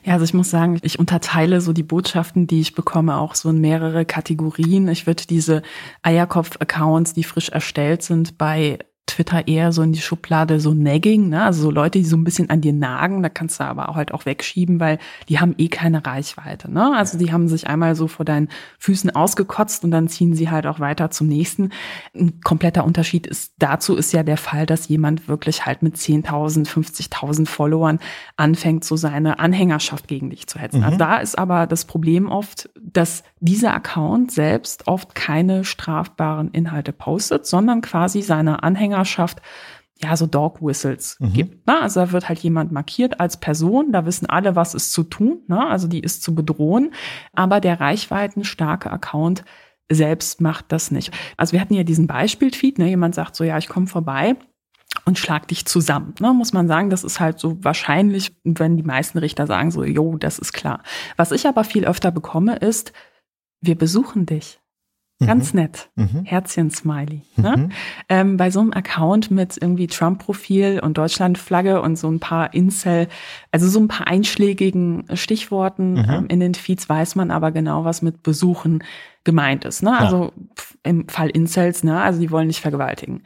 [0.05, 3.51] Ja, also ich muss sagen, ich unterteile so die Botschaften, die ich bekomme, auch so
[3.51, 4.89] in mehrere Kategorien.
[4.89, 5.63] Ich würde diese
[6.03, 8.79] Eierkopf-Accounts, die frisch erstellt sind, bei
[9.09, 11.43] Twitter eher so in die Schublade so nagging, ne?
[11.43, 13.97] also so Leute, die so ein bisschen an dir nagen, da kannst du aber auch
[13.97, 14.99] halt auch wegschieben, weil
[15.29, 16.71] die haben eh keine Reichweite.
[16.71, 16.95] Ne?
[16.95, 18.49] Also die haben sich einmal so vor deinen
[18.79, 21.71] Füßen ausgekotzt und dann ziehen sie halt auch weiter zum nächsten.
[22.15, 26.69] Ein kompletter Unterschied ist dazu ist ja der Fall, dass jemand wirklich halt mit 10.000,
[26.69, 27.99] 50.000 Followern
[28.37, 30.85] anfängt, so seine Anhängerschaft gegen dich zu hetzen.
[30.85, 30.99] Also mhm.
[30.99, 36.93] Also da ist aber das Problem oft, dass dieser Account selbst oft keine strafbaren Inhalte
[36.93, 38.63] postet, sondern quasi seine
[38.99, 39.41] Anhängerschaft
[40.01, 41.33] ja, so Dog Whistles mhm.
[41.33, 41.67] gibt.
[41.67, 41.81] Ne?
[41.81, 45.41] Also da wird halt jemand markiert als Person, da wissen alle, was ist zu tun,
[45.49, 45.67] ne?
[45.67, 46.93] also die ist zu bedrohen,
[47.33, 49.43] aber der reichweitenstarke Account
[49.91, 51.13] selbst macht das nicht.
[51.37, 52.89] Also wir hatten ja diesen Beispiel-Tweet, ne?
[52.89, 54.37] jemand sagt so, ja, ich komme vorbei
[55.05, 56.15] und schlag dich zusammen.
[56.21, 56.33] Ne?
[56.33, 60.17] Muss man sagen, das ist halt so wahrscheinlich, wenn die meisten Richter sagen so, jo,
[60.17, 60.85] das ist klar.
[61.17, 62.93] Was ich aber viel öfter bekomme, ist,
[63.61, 64.61] wir besuchen dich.
[65.21, 65.61] Ganz mhm.
[65.61, 65.91] nett.
[65.97, 66.25] Mhm.
[66.25, 67.23] Herzchen-Smiley.
[67.37, 67.57] Ne?
[67.57, 67.73] Mhm.
[68.09, 73.09] Ähm, bei so einem Account mit irgendwie Trump-Profil und Deutschland-Flagge und so ein paar Incel,
[73.51, 76.07] also so ein paar einschlägigen Stichworten mhm.
[76.09, 78.85] ähm, in den Feeds weiß man aber genau, was mit Besuchen
[79.25, 79.83] gemeint ist.
[79.83, 79.99] Ne?
[79.99, 80.33] Also
[80.85, 82.01] im Fall Incels, ne?
[82.01, 83.25] also die wollen nicht vergewaltigen.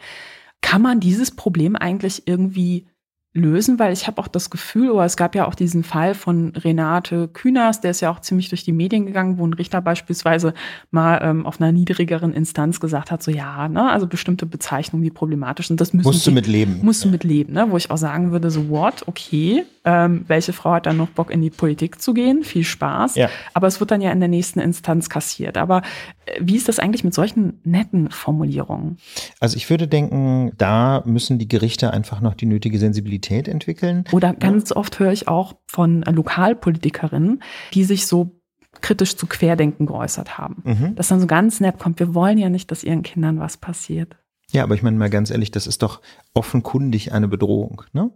[0.63, 2.87] Kann man dieses Problem eigentlich irgendwie
[3.35, 6.51] lösen, weil ich habe auch das Gefühl, oder es gab ja auch diesen Fall von
[6.51, 10.53] Renate Künast, der ist ja auch ziemlich durch die Medien gegangen, wo ein Richter beispielsweise
[10.91, 15.11] mal ähm, auf einer niedrigeren Instanz gesagt hat, so ja, ne, also bestimmte Bezeichnungen, die
[15.11, 17.91] problematisch sind, das müssen musst du mit leben, musst du mit leben, ne, wo ich
[17.91, 21.51] auch sagen würde, so what, okay, ähm, welche Frau hat dann noch Bock in die
[21.51, 22.45] Politik zu gehen?
[22.45, 23.17] Viel Spaß.
[23.17, 23.29] Ja.
[23.53, 25.57] Aber es wird dann ja in der nächsten Instanz kassiert.
[25.57, 25.83] Aber
[26.27, 28.99] äh, wie ist das eigentlich mit solchen netten Formulierungen?
[29.41, 34.05] Also ich würde denken, da müssen die Gerichte einfach noch die nötige Sensibilität entwickeln.
[34.13, 34.77] Oder ganz ja.
[34.77, 37.43] oft höre ich auch von Lokalpolitikerinnen,
[37.75, 38.39] die sich so
[38.81, 40.63] kritisch zu Querdenken geäußert haben.
[40.65, 40.95] Mhm.
[40.95, 44.17] Dass dann so ganz nett kommt, wir wollen ja nicht, dass ihren Kindern was passiert.
[44.53, 46.01] Ja, aber ich meine mal ganz ehrlich, das ist doch
[46.35, 47.83] offenkundig eine Bedrohung.
[47.93, 48.11] Ne?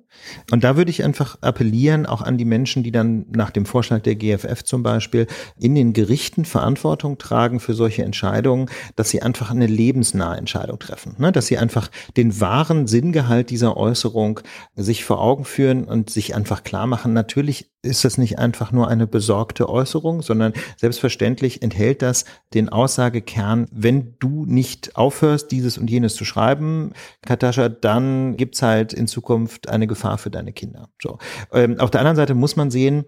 [0.51, 4.01] Und da würde ich einfach appellieren, auch an die Menschen, die dann nach dem Vorschlag
[4.01, 5.27] der GFF zum Beispiel
[5.59, 11.15] in den Gerichten Verantwortung tragen für solche Entscheidungen, dass sie einfach eine lebensnahe Entscheidung treffen.
[11.19, 11.31] Ne?
[11.31, 14.41] Dass sie einfach den wahren Sinngehalt dieser Äußerung
[14.75, 18.89] sich vor Augen führen und sich einfach klar machen, natürlich ist das nicht einfach nur
[18.89, 25.89] eine besorgte Äußerung, sondern selbstverständlich enthält das den Aussagekern, wenn du nicht aufhörst, dieses und
[25.89, 26.93] jenes zu schreiben,
[27.23, 28.06] Katascha, dann
[28.37, 30.89] gibt's halt in Zukunft eine Gefahr für deine Kinder.
[31.03, 31.19] So.
[31.53, 33.05] Ähm, auf der anderen Seite muss man sehen,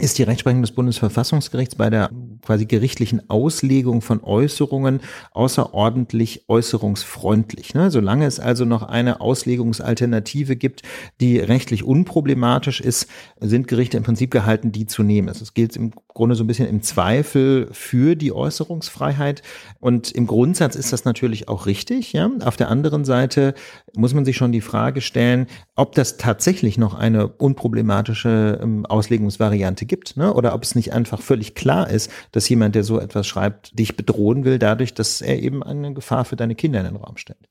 [0.00, 2.10] ist die Rechtsprechung des Bundesverfassungsgerichts bei der
[2.42, 5.00] quasi gerichtlichen Auslegung von Äußerungen
[5.32, 7.74] außerordentlich äußerungsfreundlich.
[7.74, 7.90] Ne?
[7.90, 10.82] Solange es also noch eine Auslegungsalternative gibt,
[11.20, 13.08] die rechtlich unproblematisch ist,
[13.40, 15.28] sind Gerichte im Prinzip gehalten, die zu nehmen.
[15.28, 19.42] Also es gilt im Grunde so ein bisschen im Zweifel für die Äußerungsfreiheit.
[19.80, 22.12] Und im Grundsatz ist das natürlich auch richtig.
[22.12, 22.30] Ja?
[22.44, 23.54] Auf der anderen Seite
[23.94, 29.48] muss man sich schon die Frage stellen, ob das tatsächlich noch eine unproblematische ähm, Auslegungsvariante
[29.48, 30.32] Variante gibt, ne?
[30.32, 33.96] oder ob es nicht einfach völlig klar ist, dass jemand, der so etwas schreibt, dich
[33.96, 37.48] bedrohen will, dadurch, dass er eben eine Gefahr für deine Kinder in den Raum stellt.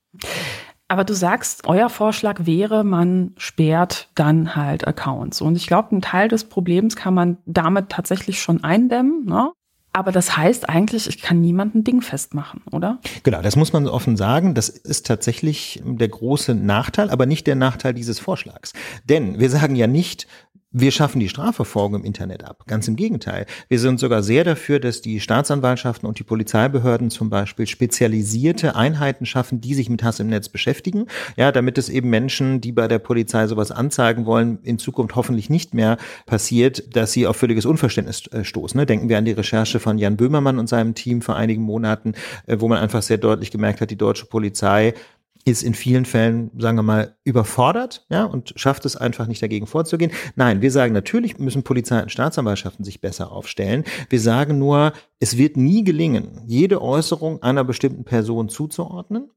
[0.88, 5.42] Aber du sagst, euer Vorschlag wäre, man sperrt dann halt Accounts.
[5.42, 9.26] Und ich glaube, ein Teil des Problems kann man damit tatsächlich schon eindämmen.
[9.26, 9.52] Ne?
[9.92, 13.00] Aber das heißt eigentlich, ich kann niemanden Ding festmachen, oder?
[13.22, 14.54] Genau, das muss man offen sagen.
[14.54, 18.72] Das ist tatsächlich der große Nachteil, aber nicht der Nachteil dieses Vorschlags.
[19.04, 20.26] Denn wir sagen ja nicht,
[20.70, 22.64] wir schaffen die Strafverfolgung im Internet ab.
[22.66, 23.46] Ganz im Gegenteil.
[23.68, 29.24] Wir sind sogar sehr dafür, dass die Staatsanwaltschaften und die Polizeibehörden zum Beispiel spezialisierte Einheiten
[29.24, 31.06] schaffen, die sich mit Hass im Netz beschäftigen.
[31.36, 35.48] Ja, damit es eben Menschen, die bei der Polizei sowas anzeigen wollen, in Zukunft hoffentlich
[35.48, 35.96] nicht mehr
[36.26, 38.78] passiert, dass sie auf völliges Unverständnis äh, stoßen.
[38.78, 38.84] Ne?
[38.84, 42.12] Denken wir an die Recherche von Jan Böhmermann und seinem Team vor einigen Monaten,
[42.46, 44.92] äh, wo man einfach sehr deutlich gemerkt hat, die deutsche Polizei
[45.50, 49.66] ist in vielen Fällen, sagen wir mal, überfordert, ja, und schafft es einfach nicht dagegen
[49.66, 50.12] vorzugehen.
[50.36, 53.84] Nein, wir sagen natürlich müssen Polizei und Staatsanwaltschaften sich besser aufstellen.
[54.08, 59.30] Wir sagen nur, es wird nie gelingen, jede Äußerung einer bestimmten Person zuzuordnen.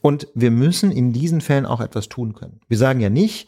[0.00, 2.60] Und wir müssen in diesen Fällen auch etwas tun können.
[2.66, 3.46] Wir sagen ja nicht,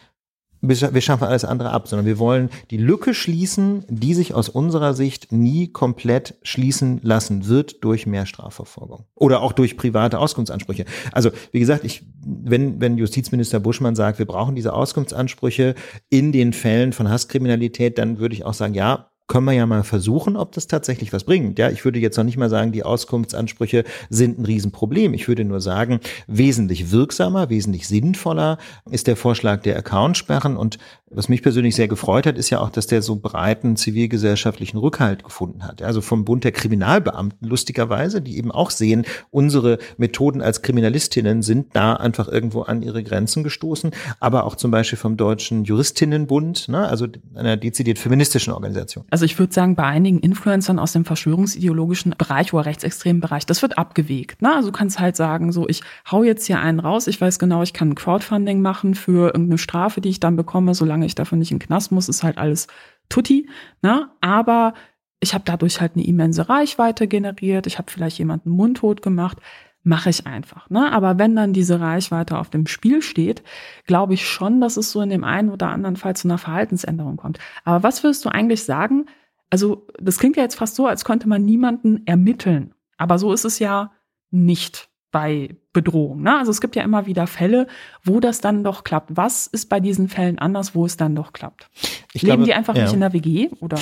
[0.69, 4.95] wir schaffen alles andere ab, sondern wir wollen die Lücke schließen, die sich aus unserer
[4.95, 10.85] Sicht nie komplett schließen lassen wird durch mehr Strafverfolgung oder auch durch private Auskunftsansprüche.
[11.12, 15.75] Also wie gesagt, ich, wenn, wenn Justizminister Buschmann sagt, wir brauchen diese Auskunftsansprüche
[16.09, 19.85] in den Fällen von Hasskriminalität, dann würde ich auch sagen, ja, können wir ja mal
[19.85, 21.59] versuchen, ob das tatsächlich was bringt.
[21.59, 25.14] Ja, ich würde jetzt noch nicht mal sagen, die Auskunftsansprüche sind ein Riesenproblem.
[25.14, 28.59] Ich würde nur sagen, wesentlich wirksamer, wesentlich sinnvoller
[28.91, 30.79] ist der Vorschlag der Accountsperren und
[31.15, 35.23] Was mich persönlich sehr gefreut hat, ist ja auch, dass der so breiten zivilgesellschaftlichen Rückhalt
[35.23, 35.81] gefunden hat.
[35.81, 41.69] Also vom Bund der Kriminalbeamten lustigerweise, die eben auch sehen, unsere Methoden als Kriminalistinnen sind
[41.75, 46.89] da einfach irgendwo an ihre Grenzen gestoßen, aber auch zum Beispiel vom Deutschen Juristinnenbund, ne,
[46.89, 49.05] also einer dezidiert feministischen Organisation.
[49.11, 53.62] Also ich würde sagen, bei einigen Influencern aus dem verschwörungsideologischen Bereich oder rechtsextremen Bereich, das
[53.62, 54.43] wird abgewegt.
[54.43, 54.53] Ne?
[54.53, 57.62] Also du kannst halt sagen, so ich hau jetzt hier einen raus, ich weiß genau,
[57.62, 61.50] ich kann Crowdfunding machen für irgendeine Strafe, die ich dann bekomme, solange ich dafür nicht
[61.50, 62.66] in den Knast muss, ist halt alles
[63.09, 63.48] tutti.
[63.82, 64.09] Ne?
[64.20, 64.74] Aber
[65.20, 69.38] ich habe dadurch halt eine immense Reichweite generiert, ich habe vielleicht jemanden mundtot gemacht,
[69.82, 70.68] mache ich einfach.
[70.70, 70.90] Ne?
[70.92, 73.42] Aber wenn dann diese Reichweite auf dem Spiel steht,
[73.86, 77.16] glaube ich schon, dass es so in dem einen oder anderen Fall zu einer Verhaltensänderung
[77.16, 77.38] kommt.
[77.64, 79.07] Aber was würdest du eigentlich sagen?
[79.50, 82.74] Also das klingt ja jetzt fast so, als könnte man niemanden ermitteln.
[82.96, 83.92] Aber so ist es ja
[84.30, 86.23] nicht bei Bedrohung.
[86.23, 86.37] Ne?
[86.37, 87.69] Also es gibt ja immer wieder Fälle,
[88.03, 89.17] wo das dann doch klappt.
[89.17, 91.71] Was ist bei diesen Fällen anders, wo es dann doch klappt?
[92.12, 92.83] Ich Leben glaube, die einfach ja.
[92.83, 93.79] nicht in der WG oder?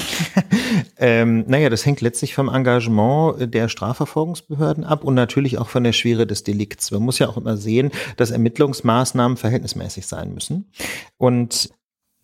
[0.99, 5.93] ähm, naja, das hängt letztlich vom Engagement der Strafverfolgungsbehörden ab und natürlich auch von der
[5.93, 6.91] Schwere des Delikts.
[6.91, 10.71] Man muss ja auch immer sehen, dass Ermittlungsmaßnahmen verhältnismäßig sein müssen.
[11.17, 11.71] Und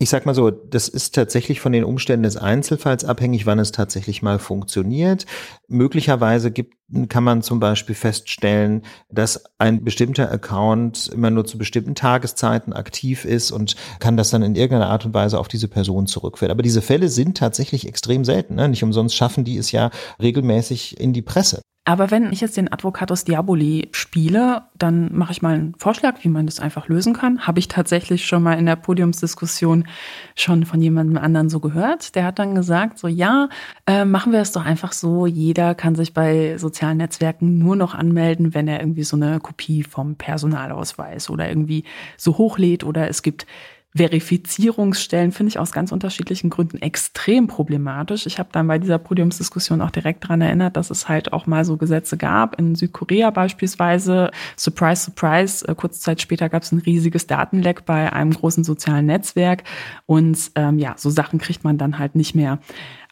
[0.01, 3.73] ich sag mal so, das ist tatsächlich von den Umständen des Einzelfalls abhängig, wann es
[3.73, 5.27] tatsächlich mal funktioniert.
[5.67, 6.77] Möglicherweise gibt,
[7.09, 13.25] kann man zum Beispiel feststellen, dass ein bestimmter Account immer nur zu bestimmten Tageszeiten aktiv
[13.25, 16.53] ist und kann das dann in irgendeiner Art und Weise auf diese Person zurückführen.
[16.53, 18.55] Aber diese Fälle sind tatsächlich extrem selten.
[18.55, 18.69] Ne?
[18.69, 19.91] Nicht umsonst schaffen die es ja
[20.23, 21.61] regelmäßig in die Presse.
[21.89, 26.29] Aber wenn ich jetzt den Advocatus Diaboli spiele, dann mache ich mal einen Vorschlag, wie
[26.29, 27.47] man das einfach lösen kann.
[27.47, 29.87] Habe ich tatsächlich schon mal in der Podiumsdiskussion
[30.37, 32.15] schon von jemandem anderen so gehört.
[32.15, 33.49] Der hat dann gesagt, so ja,
[33.87, 35.25] äh, machen wir es doch einfach so.
[35.25, 39.83] Jeder kann sich bei sozialen Netzwerken nur noch anmelden, wenn er irgendwie so eine Kopie
[39.83, 41.85] vom Personalausweis oder irgendwie
[42.19, 43.47] so hochlädt oder es gibt
[43.97, 48.27] Verifizierungsstellen finde ich aus ganz unterschiedlichen Gründen extrem problematisch.
[48.27, 51.65] Ich habe dann bei dieser Podiumsdiskussion auch direkt daran erinnert, dass es halt auch mal
[51.65, 52.59] so Gesetze gab.
[52.59, 58.13] In Südkorea beispielsweise, surprise, surprise, äh, kurze Zeit später gab es ein riesiges Datenleck bei
[58.13, 59.65] einem großen sozialen Netzwerk.
[60.05, 62.59] Und ähm, ja, so Sachen kriegt man dann halt nicht mehr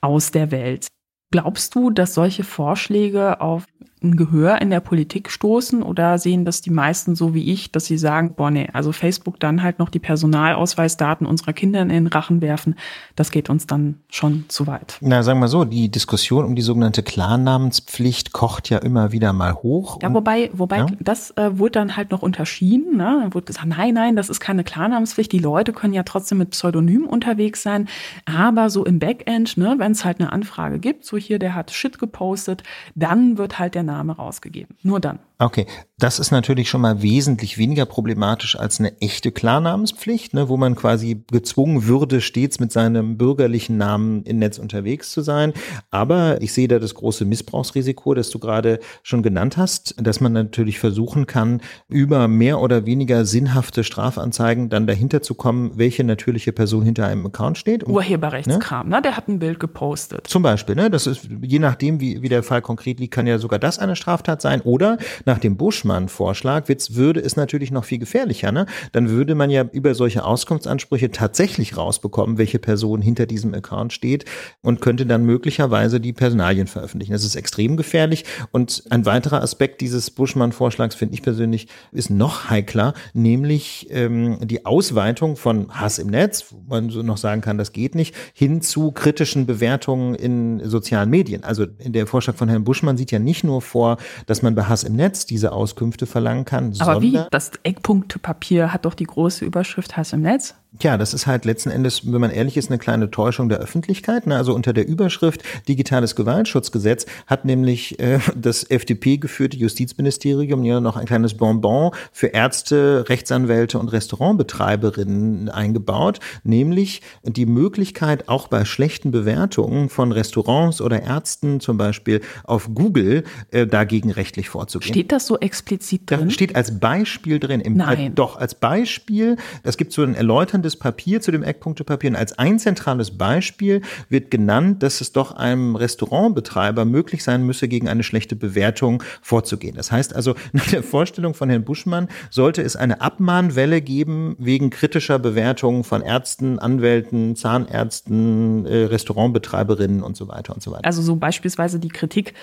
[0.03, 0.89] aus der Welt.
[1.33, 3.65] Glaubst du, dass solche Vorschläge auf
[4.03, 7.87] ein Gehör in der Politik stoßen oder sehen das die meisten so wie ich, dass
[7.87, 12.07] sie sagen, boah, nee, also Facebook dann halt noch die Personalausweisdaten unserer Kinder in den
[12.07, 12.75] Rachen werfen,
[13.15, 14.99] das geht uns dann schon zu weit.
[15.01, 19.55] Na, sagen wir so, die Diskussion um die sogenannte Klarnamenspflicht kocht ja immer wieder mal
[19.55, 19.99] hoch.
[20.03, 20.87] Ja, wobei, wobei ja?
[21.01, 22.99] das äh, wurde dann halt noch unterschieden.
[22.99, 23.19] Ne?
[23.23, 25.33] Dann wurde gesagt, nein, nein, das ist keine Klarnamenspflicht.
[25.33, 27.89] Die Leute können ja trotzdem mit Pseudonym unterwegs sein.
[28.27, 31.71] Aber so im Backend, ne, wenn es halt eine Anfrage gibt, so hier, der hat
[31.71, 32.63] Shit gepostet,
[32.95, 34.77] dann wird halt der Name rausgegeben.
[34.83, 35.19] Nur dann.
[35.39, 35.67] Okay,
[35.99, 40.75] das ist natürlich schon mal wesentlich weniger problematisch als eine echte Klarnamenspflicht, ne, wo man
[40.75, 45.55] quasi gezwungen würde, stets mit seinem bürgerlichen Namen im Netz unterwegs zu sein.
[45.91, 50.35] Aber ich sehe da das große Missbrauchsrisiko, das du gerade schon genannt hast, dass man
[50.35, 56.53] natürlich versuchen kann, über mehr oder weniger sinnhafte Strafanzeigen dann dahinter zu kommen, welche natürliche
[56.53, 57.85] Person hinter einem Account steht.
[57.85, 58.97] Und, Urheberrechtskram, ne?
[58.97, 59.03] ne?
[59.03, 60.27] Der hat ein Bild gepostet.
[60.27, 60.91] Zum Beispiel, ne?
[60.91, 63.97] Das ist, je nachdem, wie, wie der Fall konkret liegt, kann ja sogar das eine
[63.97, 64.61] Straftat sein.
[64.61, 68.51] Oder nach dem Buschmann-Vorschlag würde es natürlich noch viel gefährlicher.
[68.51, 68.67] Ne?
[68.93, 74.25] Dann würde man ja über solche Auskunftsansprüche tatsächlich rausbekommen, welche Person hinter diesem Account steht
[74.63, 77.13] und könnte dann möglicherweise die Personalien veröffentlichen.
[77.13, 78.25] Das ist extrem gefährlich.
[78.51, 84.67] Und ein weiterer Aspekt dieses Buschmann-Vorschlags, finde ich persönlich, ist noch heikler, nämlich ähm, die
[84.67, 88.61] Ausweitung von Hass im Netz, wo man so noch sagen kann, das geht nicht, hin
[88.61, 91.45] zu kritischen Bewertungen in sozialen Medien.
[91.45, 94.83] Also der Vorschlag von Herrn Buschmann sieht ja nicht nur vor, dass man bei Hass
[94.83, 96.73] im Netz diese Auskünfte verlangen kann.
[96.79, 97.21] Aber wie?
[97.31, 100.55] Das Eckpunktepapier hat doch die große Überschrift Hass im Netz.
[100.83, 104.27] Ja, das ist halt letzten Endes, wenn man ehrlich ist, eine kleine Täuschung der Öffentlichkeit.
[104.27, 104.37] Ne?
[104.37, 111.07] Also unter der Überschrift Digitales Gewaltschutzgesetz hat nämlich äh, das FDP-geführte Justizministerium ja noch ein
[111.07, 119.89] kleines Bonbon für Ärzte, Rechtsanwälte und Restaurantbetreiberinnen eingebaut, nämlich die Möglichkeit, auch bei schlechten Bewertungen
[119.89, 124.93] von Restaurants oder Ärzten zum Beispiel auf Google äh, dagegen rechtlich vorzugehen.
[124.93, 126.25] Steht das so explizit drin?
[126.25, 127.61] Da steht als Beispiel drin.
[127.61, 127.99] Im, Nein.
[127.99, 129.37] Äh, doch, als Beispiel.
[129.63, 132.11] Es gibt so ein erläuterndes erläuterndes Papier zu dem Eckpunktepapier.
[132.11, 137.69] Und als ein zentrales Beispiel wird genannt, dass es doch einem Restaurantbetreiber möglich sein müsse,
[137.69, 139.77] gegen eine schlechte Bewertung vorzugehen.
[139.77, 144.71] Das heißt also, nach der Vorstellung von Herrn Buschmann sollte es eine Abmahnwelle geben wegen
[144.71, 150.85] kritischer Bewertungen von Ärzten, Anwälten, Zahnärzten, äh, Restaurantbetreiberinnen und so weiter und so weiter.
[150.85, 152.35] Also so beispielsweise die Kritik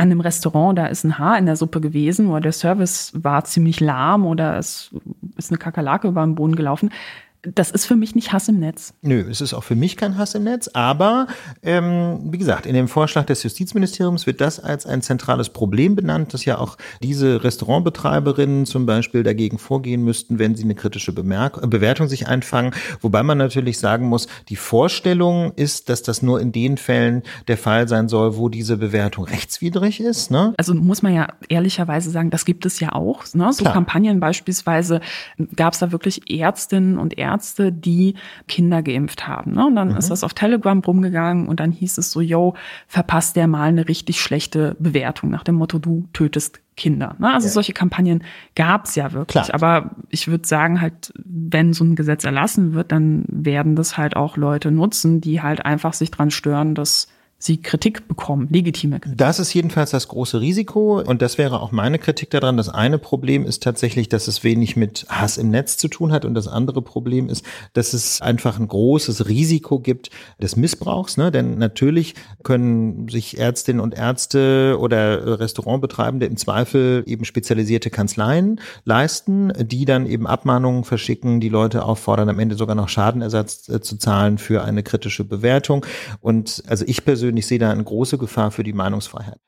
[0.00, 3.44] an einem Restaurant, da ist ein Haar in der Suppe gewesen oder der Service war
[3.44, 4.90] ziemlich lahm oder es
[5.36, 6.90] ist eine Kakerlake über den Boden gelaufen
[7.42, 8.94] das ist für mich nicht Hass im Netz.
[9.02, 11.28] Nö, es ist auch für mich kein Hass im Netz, aber
[11.62, 16.34] ähm, wie gesagt, in dem Vorschlag des Justizministeriums wird das als ein zentrales Problem benannt,
[16.34, 21.58] dass ja auch diese Restaurantbetreiberinnen zum Beispiel dagegen vorgehen müssten, wenn sie eine kritische Bemerk
[21.70, 22.72] Bewertung sich einfangen.
[23.00, 27.56] Wobei man natürlich sagen muss, die Vorstellung ist, dass das nur in den Fällen der
[27.56, 30.30] Fall sein soll, wo diese Bewertung rechtswidrig ist.
[30.30, 30.54] Ne?
[30.56, 33.22] Also muss man ja ehrlicherweise sagen, das gibt es ja auch.
[33.34, 33.52] Ne?
[33.52, 33.74] So Klar.
[33.74, 35.00] Kampagnen beispielsweise
[35.54, 38.14] gab es da wirklich Ärztinnen und Ärzte, Ärzte, die
[38.46, 39.52] Kinder geimpft haben.
[39.52, 39.66] Ne?
[39.66, 39.96] Und dann mhm.
[39.96, 42.54] ist das auf Telegram rumgegangen und dann hieß es so, yo,
[42.86, 47.16] verpasst der mal eine richtig schlechte Bewertung nach dem Motto, du tötest Kinder.
[47.18, 47.34] Ne?
[47.34, 47.52] Also ja.
[47.52, 48.22] solche Kampagnen
[48.54, 49.44] gab es ja wirklich.
[49.44, 49.54] Klar.
[49.54, 54.16] Aber ich würde sagen, halt, wenn so ein Gesetz erlassen wird, dann werden das halt
[54.16, 57.08] auch Leute nutzen, die halt einfach sich dran stören, dass
[57.40, 59.16] sie Kritik bekommen, legitime Kritik.
[59.16, 62.56] Das ist jedenfalls das große Risiko und das wäre auch meine Kritik daran.
[62.56, 66.24] Das eine Problem ist tatsächlich, dass es wenig mit Hass im Netz zu tun hat
[66.24, 70.10] und das andere Problem ist, dass es einfach ein großes Risiko gibt
[70.42, 71.16] des Missbrauchs.
[71.16, 71.30] Ne?
[71.30, 79.52] Denn natürlich können sich Ärztinnen und Ärzte oder Restaurantbetreibende im Zweifel eben spezialisierte Kanzleien leisten,
[79.60, 83.96] die dann eben Abmahnungen verschicken, die Leute auffordern, am Ende sogar noch Schadenersatz äh, zu
[83.96, 85.86] zahlen für eine kritische Bewertung.
[86.20, 89.38] Und also ich persönlich persönlich sehe da eine große Gefahr für die Meinungsfreiheit.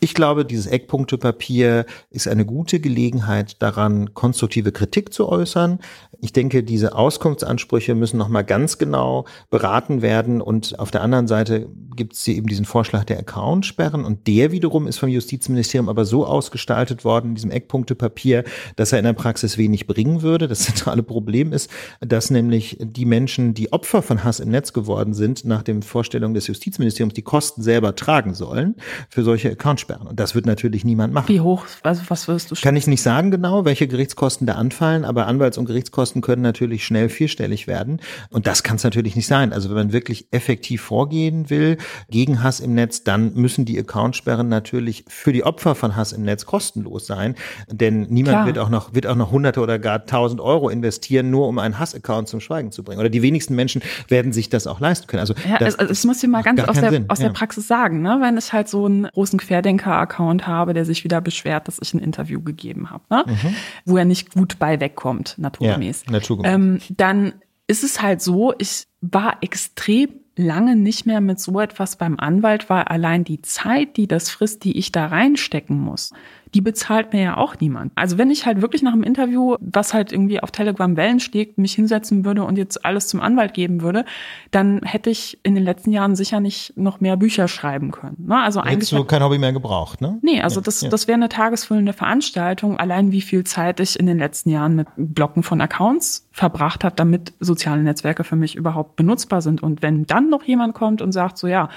[0.00, 5.80] Ich glaube, dieses Eckpunktepapier ist eine gute Gelegenheit daran, konstruktive Kritik zu äußern.
[6.20, 10.40] Ich denke, diese Auskunftsansprüche müssen nochmal ganz genau beraten werden.
[10.40, 14.04] Und auf der anderen Seite gibt es hier eben diesen Vorschlag der Accountsperren.
[14.04, 18.44] Und der wiederum ist vom Justizministerium aber so ausgestaltet worden in diesem Eckpunktepapier,
[18.76, 20.46] dass er in der Praxis wenig bringen würde.
[20.46, 21.70] Das zentrale Problem ist,
[22.00, 26.34] dass nämlich die Menschen, die Opfer von Hass im Netz geworden sind, nach den Vorstellungen
[26.34, 28.76] des Justizministeriums die Kosten selber tragen sollen
[29.08, 30.06] für solche Accountsperren einsperren.
[30.06, 31.28] Und das wird natürlich niemand machen.
[31.28, 32.54] Wie hoch, also was wirst du?
[32.54, 36.84] Kann ich nicht sagen genau, welche Gerichtskosten da anfallen, aber Anwalts- und Gerichtskosten können natürlich
[36.84, 38.00] schnell vierstellig werden.
[38.30, 39.52] Und das kann es natürlich nicht sein.
[39.52, 41.78] Also wenn man wirklich effektiv vorgehen will
[42.10, 46.22] gegen Hass im Netz, dann müssen die Accountsperren natürlich für die Opfer von Hass im
[46.22, 47.34] Netz kostenlos sein.
[47.70, 48.46] Denn niemand Klar.
[48.46, 51.78] wird auch noch, wird auch noch hunderte oder gar tausend Euro investieren, nur um einen
[51.78, 53.00] Hassaccount zum Schweigen zu bringen.
[53.00, 55.20] Oder die wenigsten Menschen werden sich das auch leisten können.
[55.20, 58.02] Also, ja, das, also, das muss ich mal ganz aus, der, aus der Praxis sagen,
[58.02, 58.18] ne?
[58.20, 61.94] wenn es halt so einen großen Querdenker Lenker-Account habe, der sich wieder beschwert, dass ich
[61.94, 63.24] ein Interview gegeben habe, ne?
[63.26, 63.54] Mhm.
[63.84, 66.04] wo er nicht gut bei wegkommt, naturgemäß.
[66.06, 66.52] Ja, naturgemäß.
[66.52, 67.32] Ähm, dann
[67.66, 72.70] ist es halt so, ich war extrem lange nicht mehr mit so etwas beim Anwalt,
[72.70, 76.12] weil allein die Zeit, die das frisst, die ich da reinstecken muss,
[76.54, 77.92] die bezahlt mir ja auch niemand.
[77.94, 81.58] Also wenn ich halt wirklich nach einem Interview, was halt irgendwie auf Telegram Wellen schlägt,
[81.58, 84.04] mich hinsetzen würde und jetzt alles zum Anwalt geben würde,
[84.50, 88.26] dann hätte ich in den letzten Jahren sicher nicht noch mehr Bücher schreiben können.
[88.26, 88.36] Ne?
[88.36, 90.18] Also Hättest eigentlich du kein Hobby mehr gebraucht, ne?
[90.22, 90.88] Nee, also ja, das, ja.
[90.88, 92.78] das wäre eine tagesfüllende Veranstaltung.
[92.78, 96.96] Allein wie viel Zeit ich in den letzten Jahren mit Blocken von Accounts verbracht habe,
[96.96, 99.62] damit soziale Netzwerke für mich überhaupt benutzbar sind.
[99.62, 101.68] Und wenn dann noch jemand kommt und sagt so, ja,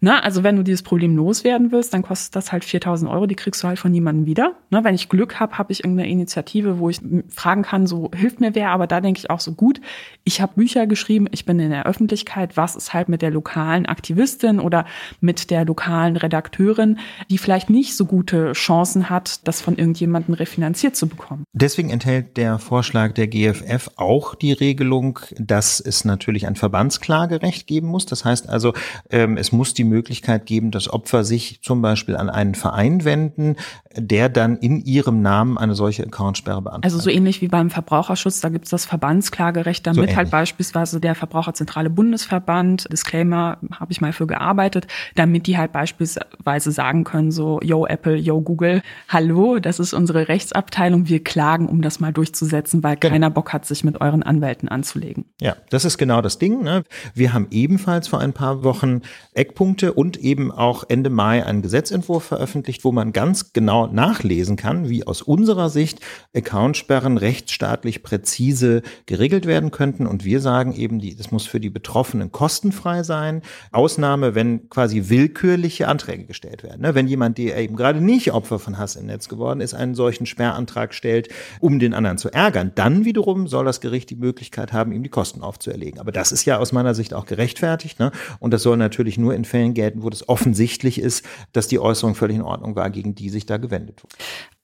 [0.00, 0.22] Ne?
[0.22, 3.62] Also wenn du dieses Problem loswerden willst, dann kostet das halt 4000 Euro, die kriegst
[3.62, 4.54] du halt von niemandem wieder.
[4.70, 4.84] Ne?
[4.84, 8.54] Wenn ich Glück habe, habe ich irgendeine Initiative, wo ich fragen kann, so hilft mir
[8.54, 9.80] wer, aber da denke ich auch so gut,
[10.22, 13.86] ich habe Bücher geschrieben, ich bin in der Öffentlichkeit, was ist halt mit der lokalen
[13.86, 14.84] Aktivistin oder
[15.20, 16.98] mit der lokalen Redakteurin,
[17.30, 21.42] die vielleicht nicht so gute Chancen hat, das von irgendjemandem refinanziert zu bekommen.
[21.52, 27.88] Deswegen enthält der Vorschlag der GFF auch die Regelung, dass es natürlich ein Verbandsklagerecht geben
[27.88, 28.06] muss.
[28.06, 28.74] Das heißt also,
[29.10, 33.56] ähm, es muss die Möglichkeit geben, dass Opfer sich zum Beispiel an einen Verein wenden,
[33.96, 36.84] der dann in ihrem Namen eine solche Accountsperre beantragt.
[36.84, 41.00] Also so ähnlich wie beim Verbraucherschutz, da gibt es das Verbandsklagerecht, damit so halt beispielsweise
[41.00, 47.30] der Verbraucherzentrale Bundesverband, Disclaimer, habe ich mal für gearbeitet, damit die halt beispielsweise sagen können,
[47.30, 52.12] so, yo Apple, yo Google, hallo, das ist unsere Rechtsabteilung, wir klagen, um das mal
[52.12, 53.12] durchzusetzen, weil genau.
[53.12, 55.24] keiner Bock hat, sich mit euren Anwälten anzulegen.
[55.40, 56.62] Ja, das ist genau das Ding.
[56.62, 56.84] Ne?
[57.14, 59.02] Wir haben ebenfalls vor ein paar Wochen
[59.34, 64.88] Eckpunkte und eben auch Ende Mai einen Gesetzentwurf veröffentlicht, wo man ganz genau nachlesen kann,
[64.88, 66.00] wie aus unserer Sicht
[66.34, 70.06] Accountsperren rechtsstaatlich präzise geregelt werden könnten.
[70.06, 73.42] Und wir sagen eben, das muss für die Betroffenen kostenfrei sein.
[73.72, 76.82] Ausnahme, wenn quasi willkürliche Anträge gestellt werden.
[76.82, 76.94] Ne?
[76.94, 80.26] Wenn jemand, der eben gerade nicht Opfer von Hass im Netz geworden ist, einen solchen
[80.26, 81.28] Sperrantrag stellt,
[81.60, 85.08] um den anderen zu ärgern, dann wiederum soll das Gericht die Möglichkeit haben, ihm die
[85.08, 86.00] Kosten aufzuerlegen.
[86.00, 87.98] Aber das ist ja aus meiner Sicht auch gerechtfertigt.
[87.98, 88.12] Ne?
[88.38, 92.14] Und das soll natürlich nur in Fällen gelten, wo das offensichtlich ist, dass die Äußerung
[92.14, 94.16] völlig in Ordnung war, gegen die sich da gewendet wurde.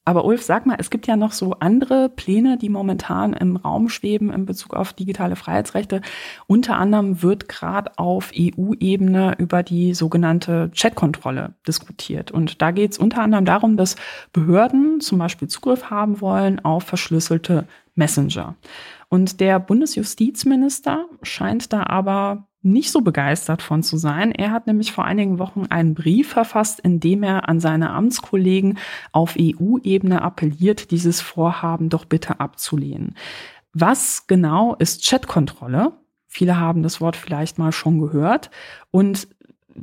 [0.07, 3.89] Aber Ulf, sag mal, es gibt ja noch so andere Pläne, die momentan im Raum
[3.89, 6.01] schweben in Bezug auf digitale Freiheitsrechte.
[6.45, 12.29] Unter anderem wird gerade auf EU-Ebene über die sogenannte Chatkontrolle diskutiert.
[12.29, 13.95] Und da geht es unter anderem darum, dass
[14.31, 18.55] Behörden zum Beispiel Zugriff haben wollen auf verschlüsselte Messenger.
[19.09, 24.31] Und der Bundesjustizminister scheint da aber nicht so begeistert von zu sein.
[24.31, 28.79] Er hat nämlich vor einigen Wochen einen Brief verfasst, in dem er an seine Amtskollegen
[29.11, 33.15] auf EU-Ebene appelliert, dieses Vorhaben doch bitte abzulehnen.
[33.73, 35.93] Was genau ist Chatkontrolle?
[36.27, 38.49] Viele haben das Wort vielleicht mal schon gehört.
[38.91, 39.27] Und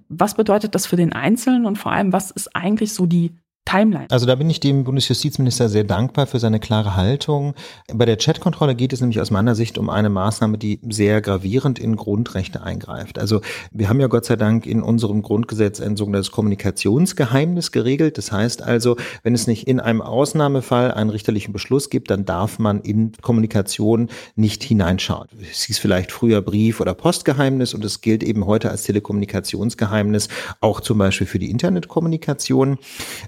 [0.09, 4.07] was bedeutet das für den Einzelnen und vor allem, was ist eigentlich so die Timeline.
[4.11, 7.55] Also da bin ich dem Bundesjustizminister sehr dankbar für seine klare Haltung.
[7.93, 11.79] Bei der Chatkontrolle geht es nämlich aus meiner Sicht um eine Maßnahme, die sehr gravierend
[11.79, 13.19] in Grundrechte eingreift.
[13.19, 13.41] Also
[13.71, 18.19] wir haben ja Gott sei Dank in unserem Grundgesetz ein sogenanntes Kommunikationsgeheimnis geregelt.
[18.19, 22.59] Das heißt also, wenn es nicht in einem Ausnahmefall einen richterlichen Beschluss gibt, dann darf
[22.59, 25.29] man in Kommunikation nicht hineinschauen.
[25.51, 30.29] Es hieß vielleicht früher Brief- oder Postgeheimnis und es gilt eben heute als Telekommunikationsgeheimnis
[30.61, 32.79] auch zum Beispiel für die Internetkommunikation.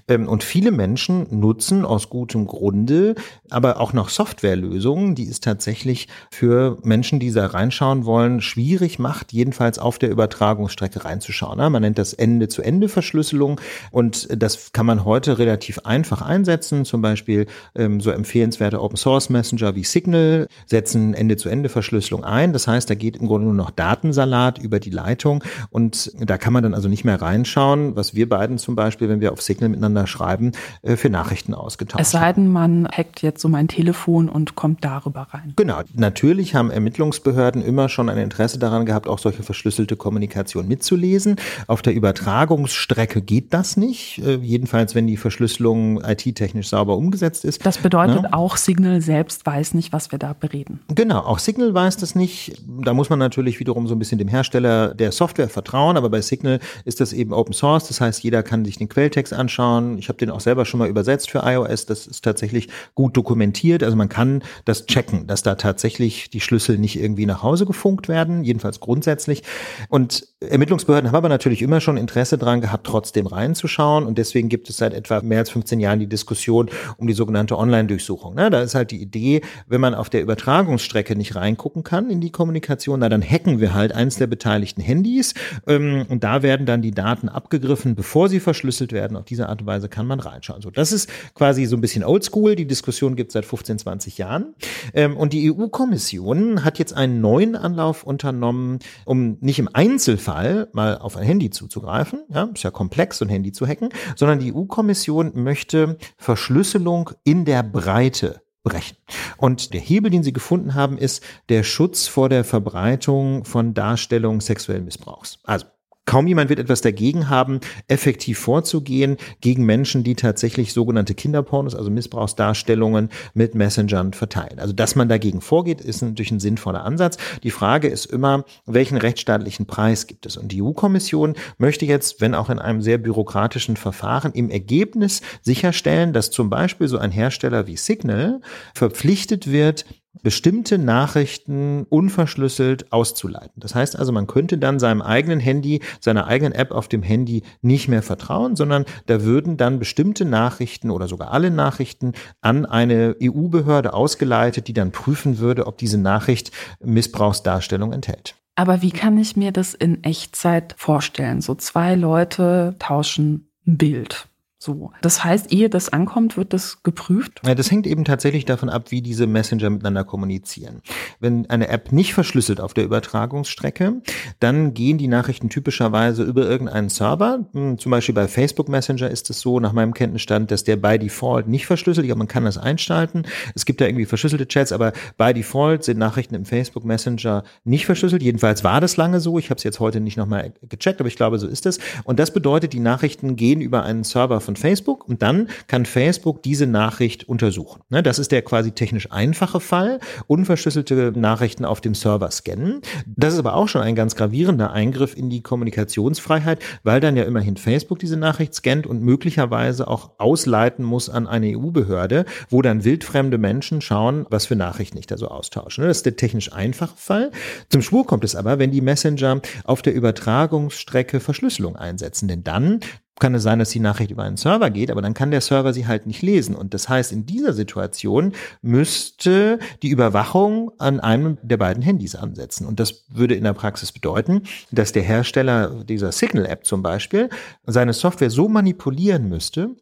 [0.07, 3.15] Ähm, und viele Menschen nutzen aus gutem Grunde
[3.49, 9.33] aber auch noch Softwarelösungen, die es tatsächlich für Menschen, die da reinschauen wollen, schwierig macht,
[9.33, 11.57] jedenfalls auf der Übertragungsstrecke reinzuschauen.
[11.71, 13.61] Man nennt das Ende-zu-Ende-Verschlüsselung
[13.91, 16.85] und das kann man heute relativ einfach einsetzen.
[16.85, 17.45] Zum Beispiel
[17.75, 22.51] ähm, so empfehlenswerte Open-Source-Messenger wie Signal setzen Ende-zu-Ende-Verschlüsselung ein.
[22.51, 26.53] Das heißt, da geht im Grunde nur noch Datensalat über die Leitung und da kann
[26.53, 29.69] man dann also nicht mehr reinschauen, was wir beiden zum Beispiel, wenn wir auf Signal
[29.69, 32.01] miteinander schreiben, äh, für Nachrichten ausgetauscht.
[32.01, 35.53] Es sei denn, man hackt jetzt so mein Telefon und kommt darüber rein.
[35.55, 35.81] Genau.
[35.93, 41.35] Natürlich haben Ermittlungsbehörden immer schon ein Interesse daran gehabt, auch solche verschlüsselte Kommunikation mitzulesen.
[41.67, 44.19] Auf der Übertragungsstrecke geht das nicht.
[44.19, 47.65] Äh, jedenfalls, wenn die Verschlüsselung IT-technisch sauber umgesetzt ist.
[47.65, 48.33] Das bedeutet ja.
[48.33, 50.79] auch, Signal selbst weiß nicht, was wir da bereden.
[50.93, 51.19] Genau.
[51.19, 52.61] Auch Signal weiß das nicht.
[52.67, 55.97] Da muss man natürlich wiederum so ein bisschen dem Hersteller der Software vertrauen.
[55.97, 57.87] Aber bei Signal ist das eben Open Source.
[57.87, 59.97] Das heißt, jeder kann sich den Quelltext anschauen.
[60.05, 61.87] Ich habe den auch selber schon mal übersetzt für iOS.
[61.87, 63.81] Das ist tatsächlich gut dokumentiert.
[63.81, 68.07] Also man kann das checken, dass da tatsächlich die Schlüssel nicht irgendwie nach Hause gefunkt
[68.07, 69.41] werden, jedenfalls grundsätzlich.
[69.89, 74.05] Und Ermittlungsbehörden haben aber natürlich immer schon Interesse daran gehabt, trotzdem reinzuschauen.
[74.05, 77.57] Und deswegen gibt es seit etwa mehr als 15 Jahren die Diskussion um die sogenannte
[77.57, 78.35] Online-Durchsuchung.
[78.35, 82.31] Da ist halt die Idee, wenn man auf der Übertragungsstrecke nicht reingucken kann in die
[82.31, 85.33] Kommunikation, na dann hacken wir halt eins der beteiligten Handys.
[85.65, 89.17] Ähm, und da werden dann die Daten abgegriffen, bevor sie verschlüsselt werden.
[89.17, 90.61] Auf diese Art und Weise kann man reinschauen.
[90.61, 92.57] So, das ist quasi so ein bisschen oldschool.
[92.57, 94.53] Die Diskussion gibt es seit 15, 20 Jahren.
[94.93, 100.97] Ähm, und die EU-Kommission hat jetzt einen neuen Anlauf unternommen, um nicht im Einzelfall mal
[100.97, 103.87] auf ein Handy zuzugreifen, ja, ist ja komplex, so ein Handy zu hacken,
[104.17, 108.97] sondern die EU-Kommission möchte Verschlüsselung in der Breite brechen.
[109.37, 114.41] Und der Hebel, den sie gefunden haben, ist der Schutz vor der Verbreitung von Darstellungen
[114.41, 115.39] sexuellen Missbrauchs.
[115.45, 115.67] Also
[116.05, 121.89] Kaum jemand wird etwas dagegen haben, effektiv vorzugehen gegen Menschen, die tatsächlich sogenannte Kinderpornos, also
[121.89, 124.59] Missbrauchsdarstellungen mit Messengern verteilen.
[124.59, 127.17] Also, dass man dagegen vorgeht, ist natürlich ein sinnvoller Ansatz.
[127.43, 130.37] Die Frage ist immer, welchen rechtsstaatlichen Preis gibt es?
[130.37, 136.13] Und die EU-Kommission möchte jetzt, wenn auch in einem sehr bürokratischen Verfahren, im Ergebnis sicherstellen,
[136.13, 138.41] dass zum Beispiel so ein Hersteller wie Signal
[138.73, 139.85] verpflichtet wird,
[140.23, 143.53] bestimmte Nachrichten unverschlüsselt auszuleiten.
[143.57, 147.43] Das heißt also, man könnte dann seinem eigenen Handy, seiner eigenen App auf dem Handy
[147.61, 153.15] nicht mehr vertrauen, sondern da würden dann bestimmte Nachrichten oder sogar alle Nachrichten an eine
[153.21, 156.51] EU-Behörde ausgeleitet, die dann prüfen würde, ob diese Nachricht
[156.83, 158.35] Missbrauchsdarstellung enthält.
[158.55, 161.41] Aber wie kann ich mir das in Echtzeit vorstellen?
[161.41, 164.27] So zwei Leute tauschen ein Bild.
[164.65, 164.91] So.
[165.03, 167.39] Das heißt, ehe das ankommt, wird das geprüft?
[167.45, 170.81] Ja, das hängt eben tatsächlich davon ab, wie diese Messenger miteinander kommunizieren.
[171.19, 174.01] Wenn eine App nicht verschlüsselt auf der Übertragungsstrecke,
[174.39, 177.45] dann gehen die Nachrichten typischerweise über irgendeinen Server.
[177.53, 180.97] Hm, zum Beispiel bei Facebook Messenger ist es so, nach meinem Kenntnisstand, dass der by
[180.97, 182.15] Default nicht verschlüsselt, ist.
[182.15, 183.21] man kann das einschalten.
[183.53, 187.85] Es gibt da irgendwie verschlüsselte Chats, aber by Default sind Nachrichten im Facebook Messenger nicht
[187.85, 188.23] verschlüsselt.
[188.23, 189.37] Jedenfalls war das lange so.
[189.37, 191.77] Ich habe es jetzt heute nicht nochmal gecheckt, aber ich glaube, so ist es.
[192.03, 196.43] Und das bedeutet, die Nachrichten gehen über einen Server von Facebook und dann kann Facebook
[196.43, 197.81] diese Nachricht untersuchen.
[197.89, 202.81] Ne, das ist der quasi technisch einfache Fall, unverschlüsselte Nachrichten auf dem Server scannen.
[203.05, 207.23] Das ist aber auch schon ein ganz gravierender Eingriff in die Kommunikationsfreiheit, weil dann ja
[207.23, 212.83] immerhin Facebook diese Nachricht scannt und möglicherweise auch ausleiten muss an eine EU-Behörde, wo dann
[212.83, 215.81] wildfremde Menschen schauen, was für Nachrichten ich da so austausche.
[215.81, 217.31] Ne, das ist der technisch einfache Fall.
[217.69, 222.79] Zum Schwur kommt es aber, wenn die Messenger auf der Übertragungsstrecke Verschlüsselung einsetzen, denn dann
[223.19, 225.73] kann es sein, dass die Nachricht über einen Server geht, aber dann kann der Server
[225.73, 226.55] sie halt nicht lesen.
[226.55, 232.65] Und das heißt, in dieser Situation müsste die Überwachung an einem der beiden Handys ansetzen.
[232.65, 237.29] Und das würde in der Praxis bedeuten, dass der Hersteller dieser Signal-App zum Beispiel
[237.65, 239.75] seine Software so manipulieren müsste,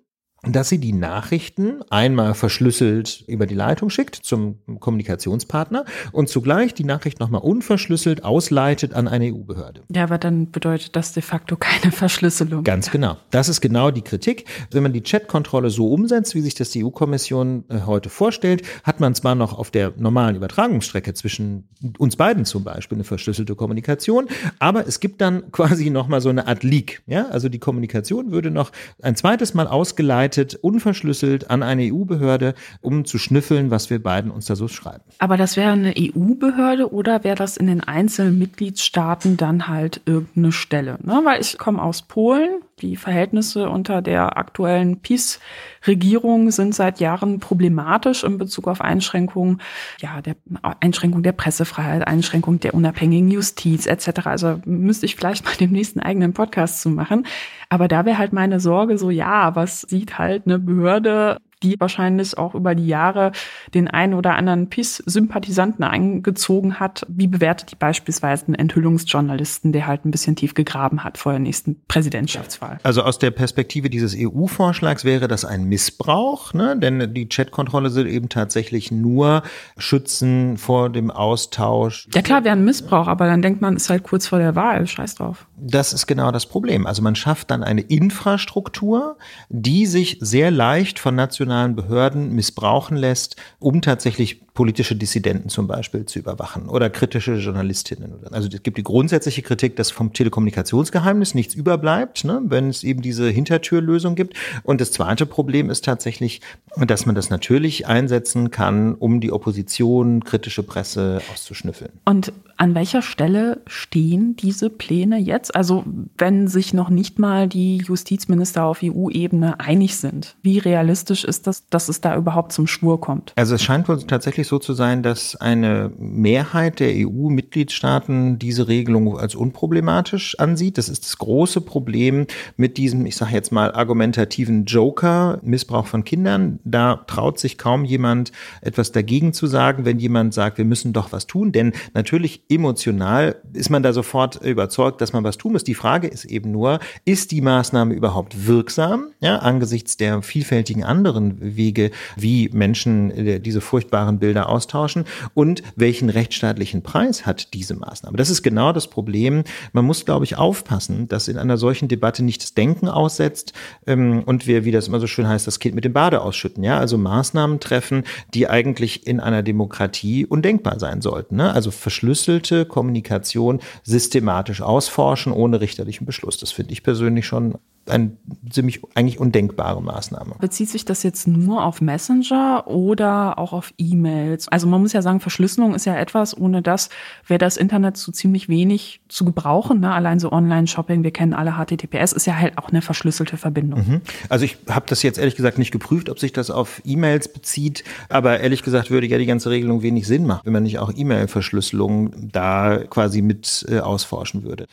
[0.46, 6.84] dass sie die Nachrichten einmal verschlüsselt über die Leitung schickt zum Kommunikationspartner und zugleich die
[6.84, 9.84] Nachricht nochmal unverschlüsselt ausleitet an eine EU-Behörde.
[9.94, 12.64] Ja, aber dann bedeutet das de facto keine Verschlüsselung.
[12.64, 13.18] Ganz genau.
[13.32, 14.46] Das ist genau die Kritik.
[14.72, 19.00] Wenn man die Chatkontrolle so umsetzt, wie sich das die EU-Kommission äh, heute vorstellt, hat
[19.00, 24.28] man zwar noch auf der normalen Übertragungsstrecke zwischen uns beiden zum Beispiel eine verschlüsselte Kommunikation,
[24.60, 27.02] aber es gibt dann quasi nochmal so eine Art Leak.
[27.06, 28.72] Ja, also die Kommunikation würde noch
[29.02, 34.32] ein zweites Mal ausgeleitet weitergeleitet, unverschlüsselt an eine EU-Behörde, um zu schnüffeln, was wir beiden
[34.32, 35.04] uns da so schreiben.
[35.20, 40.52] Aber das wäre eine EU-Behörde oder wäre das in den einzelnen Mitgliedstaaten dann halt irgendeine
[40.52, 40.98] Stelle?
[41.04, 41.22] Ne?
[41.24, 48.24] Weil ich komme aus Polen, die Verhältnisse unter der aktuellen PiS-Regierung sind seit Jahren problematisch
[48.24, 49.62] in Bezug auf Einschränkungen,
[50.00, 50.36] ja, der
[50.82, 54.28] Einschränkung der Pressefreiheit, Einschränkung der unabhängigen Justiz etc.
[54.28, 57.26] Also müsste ich vielleicht mal den nächsten eigenen Podcast zu machen.
[57.70, 62.38] Aber da wäre halt meine Sorge so, ja, was sieht halt eine Behörde die wahrscheinlich
[62.38, 63.32] auch über die Jahre
[63.74, 67.06] den einen oder anderen PiS-Sympathisanten eingezogen hat.
[67.08, 71.40] Wie bewertet die beispielsweise einen Enthüllungsjournalisten, der halt ein bisschen tief gegraben hat vor der
[71.40, 72.80] nächsten Präsidentschaftswahl?
[72.84, 76.78] Also aus der Perspektive dieses EU-Vorschlags wäre das ein Missbrauch, ne?
[76.78, 79.44] denn die Chatkontrolle soll eben tatsächlich nur
[79.78, 82.08] schützen vor dem Austausch.
[82.14, 84.86] Ja klar, wäre ein Missbrauch, aber dann denkt man, ist halt kurz vor der Wahl,
[84.86, 85.48] scheiß drauf.
[85.58, 86.86] Das ist genau das Problem.
[86.86, 89.18] Also man schafft dann eine Infrastruktur,
[89.50, 95.68] die sich sehr leicht von nationalen nationalen Behörden missbrauchen lässt, um tatsächlich politische Dissidenten zum
[95.68, 98.14] Beispiel zu überwachen oder kritische Journalistinnen.
[98.32, 103.02] Also es gibt die grundsätzliche Kritik, dass vom Telekommunikationsgeheimnis nichts überbleibt, ne, wenn es eben
[103.02, 104.38] diese Hintertürlösung gibt.
[104.64, 106.42] Und das zweite Problem ist tatsächlich,
[106.78, 111.92] dass man das natürlich einsetzen kann, um die Opposition, kritische Presse auszuschnüffeln.
[112.06, 112.32] Und
[112.64, 115.54] an welcher Stelle stehen diese Pläne jetzt?
[115.54, 115.84] Also
[116.18, 121.68] wenn sich noch nicht mal die Justizminister auf EU-Ebene einig sind, wie realistisch ist das,
[121.68, 123.34] dass es da überhaupt zum Schwur kommt?
[123.36, 129.18] Also es scheint wohl tatsächlich so zu sein, dass eine Mehrheit der EU-Mitgliedstaaten diese Regelung
[129.18, 130.78] als unproblematisch ansieht.
[130.78, 136.06] Das ist das große Problem mit diesem, ich sage jetzt mal, argumentativen Joker, Missbrauch von
[136.06, 136.60] Kindern.
[136.64, 141.12] Da traut sich kaum jemand etwas dagegen zu sagen, wenn jemand sagt, wir müssen doch
[141.12, 141.52] was tun.
[141.52, 145.64] Denn natürlich emotional ist man da sofort überzeugt, dass man was tun muss.
[145.64, 151.56] Die Frage ist eben nur, ist die Maßnahme überhaupt wirksam, ja, angesichts der vielfältigen anderen
[151.56, 158.18] Wege, wie Menschen äh, diese furchtbaren Bilder austauschen und welchen rechtsstaatlichen Preis hat diese Maßnahme?
[158.18, 159.44] Das ist genau das Problem.
[159.72, 163.54] Man muss, glaube ich, aufpassen, dass in einer solchen Debatte nicht das Denken aussetzt
[163.88, 166.64] ähm, und wir, wie das immer so schön heißt, das Kind mit dem Bade ausschütten,
[166.64, 171.54] ja, also Maßnahmen treffen, die eigentlich in einer Demokratie undenkbar sein sollten, ne?
[171.54, 176.38] also verschlüsselt verschlüsselte Kommunikation systematisch ausforschen ohne richterlichen Beschluss.
[176.38, 177.56] Das finde ich persönlich schon
[177.86, 178.12] eine
[178.50, 180.36] ziemlich eigentlich undenkbare Maßnahme.
[180.40, 184.48] Bezieht sich das jetzt nur auf Messenger oder auch auf E-Mails?
[184.48, 186.90] Also man muss ja sagen, Verschlüsselung ist ja etwas, ohne das
[187.28, 189.82] wäre das Internet so ziemlich wenig zu gebrauchen.
[189.82, 189.92] Ne?
[189.92, 193.80] Allein so Online-Shopping, wir kennen alle HTTPS, ist ja halt auch eine verschlüsselte Verbindung.
[193.86, 194.02] Mhm.
[194.30, 197.84] Also ich habe das jetzt ehrlich gesagt nicht geprüft, ob sich das auf E-Mails bezieht,
[198.08, 200.92] aber ehrlich gesagt würde ja die ganze Regelung wenig Sinn machen, wenn man nicht auch
[200.96, 204.68] E-Mail-Verschlüsselung da quasi mit äh, ausforschen würde.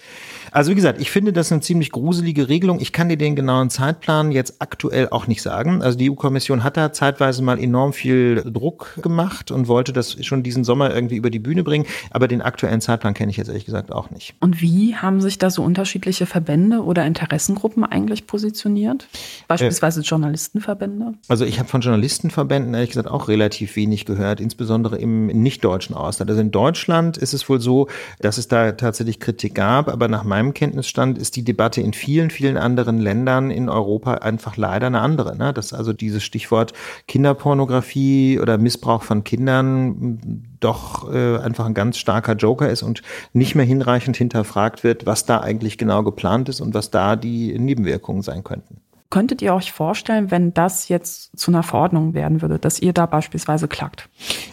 [0.53, 2.81] Also wie gesagt, ich finde das eine ziemlich gruselige Regelung.
[2.81, 5.83] Ich kann dir den genauen Zeitplan jetzt aktuell auch nicht sagen.
[5.83, 10.43] Also die EU-Kommission hat da zeitweise mal enorm viel Druck gemacht und wollte das schon
[10.43, 11.87] diesen Sommer irgendwie über die Bühne bringen.
[12.11, 14.35] Aber den aktuellen Zeitplan kenne ich jetzt ehrlich gesagt auch nicht.
[14.41, 19.09] Und wie haben sich da so unterschiedliche Verbände oder Interessengruppen eigentlich positioniert?
[19.49, 21.15] Beispielsweise äh, Journalistenverbände?
[21.29, 26.31] Also ich habe von Journalistenverbänden ehrlich gesagt auch relativ wenig gehört, insbesondere im nicht-deutschen Ausland.
[26.31, 27.89] Also in Deutschland ist es wohl so,
[28.21, 32.31] dass es da tatsächlich Kritik gab, aber nach meinem Kenntnisstand ist die Debatte in vielen,
[32.31, 35.37] vielen anderen anderen Ländern in Europa einfach leider eine andere.
[35.37, 35.53] Ne?
[35.53, 36.73] Dass also dieses Stichwort
[37.07, 43.55] Kinderpornografie oder Missbrauch von Kindern doch äh, einfach ein ganz starker Joker ist und nicht
[43.55, 48.23] mehr hinreichend hinterfragt wird, was da eigentlich genau geplant ist und was da die Nebenwirkungen
[48.23, 48.81] sein könnten.
[49.11, 53.07] Könntet ihr euch vorstellen, wenn das jetzt zu einer Verordnung werden würde, dass ihr da
[53.07, 54.09] beispielsweise klagt?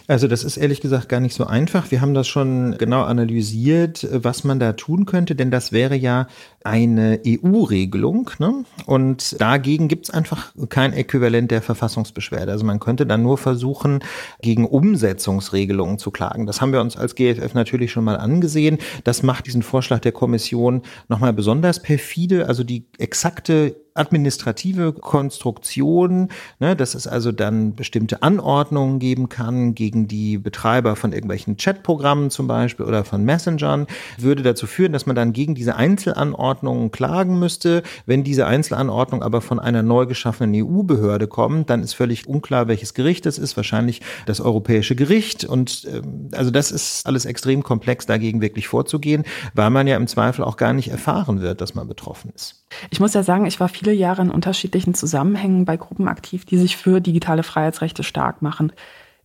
[0.08, 1.92] Also das ist ehrlich gesagt gar nicht so einfach.
[1.92, 6.26] Wir haben das schon genau analysiert, was man da tun könnte, denn das wäre ja
[6.64, 8.30] eine EU-Regelung.
[8.40, 8.64] Ne?
[8.84, 12.50] Und dagegen gibt es einfach kein Äquivalent der Verfassungsbeschwerde.
[12.50, 14.00] Also man könnte dann nur versuchen,
[14.42, 16.46] gegen Umsetzungsregelungen zu klagen.
[16.46, 18.78] Das haben wir uns als GFF natürlich schon mal angesehen.
[19.04, 22.48] Das macht diesen Vorschlag der Kommission nochmal besonders perfide.
[22.48, 26.28] Also die exakte administrative Konstruktion,
[26.60, 32.30] ne, dass es also dann bestimmte Anordnungen geben kann gegen die Betreiber von irgendwelchen Chatprogrammen
[32.30, 33.86] zum Beispiel oder von Messengern,
[34.16, 37.82] würde dazu führen, dass man dann gegen diese Einzelanordnungen klagen müsste.
[38.06, 42.94] Wenn diese Einzelanordnung aber von einer neu geschaffenen EU-Behörde kommt, dann ist völlig unklar, welches
[42.94, 45.44] Gericht es ist, wahrscheinlich das Europäische Gericht.
[45.44, 49.24] Und ähm, also das ist alles extrem komplex, dagegen wirklich vorzugehen,
[49.54, 52.57] weil man ja im Zweifel auch gar nicht erfahren wird, dass man betroffen ist.
[52.90, 56.58] Ich muss ja sagen, ich war viele Jahre in unterschiedlichen Zusammenhängen bei Gruppen aktiv, die
[56.58, 58.72] sich für digitale Freiheitsrechte stark machen.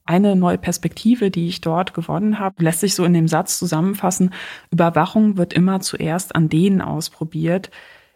[0.05, 4.33] Eine neue Perspektive, die ich dort gewonnen habe, lässt sich so in dem Satz zusammenfassen,
[4.71, 7.71] Überwachung wird immer zuerst an denen ausprobiert,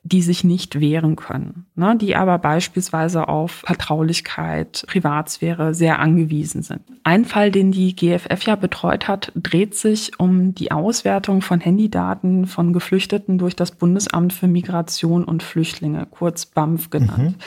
[0.07, 6.81] die sich nicht wehren können, ne, die aber beispielsweise auf Vertraulichkeit, Privatsphäre sehr angewiesen sind.
[7.03, 12.47] Ein Fall, den die GFF ja betreut hat, dreht sich um die Auswertung von Handydaten
[12.47, 17.37] von Geflüchteten durch das Bundesamt für Migration und Flüchtlinge, kurz BAMF genannt.
[17.37, 17.41] Mhm.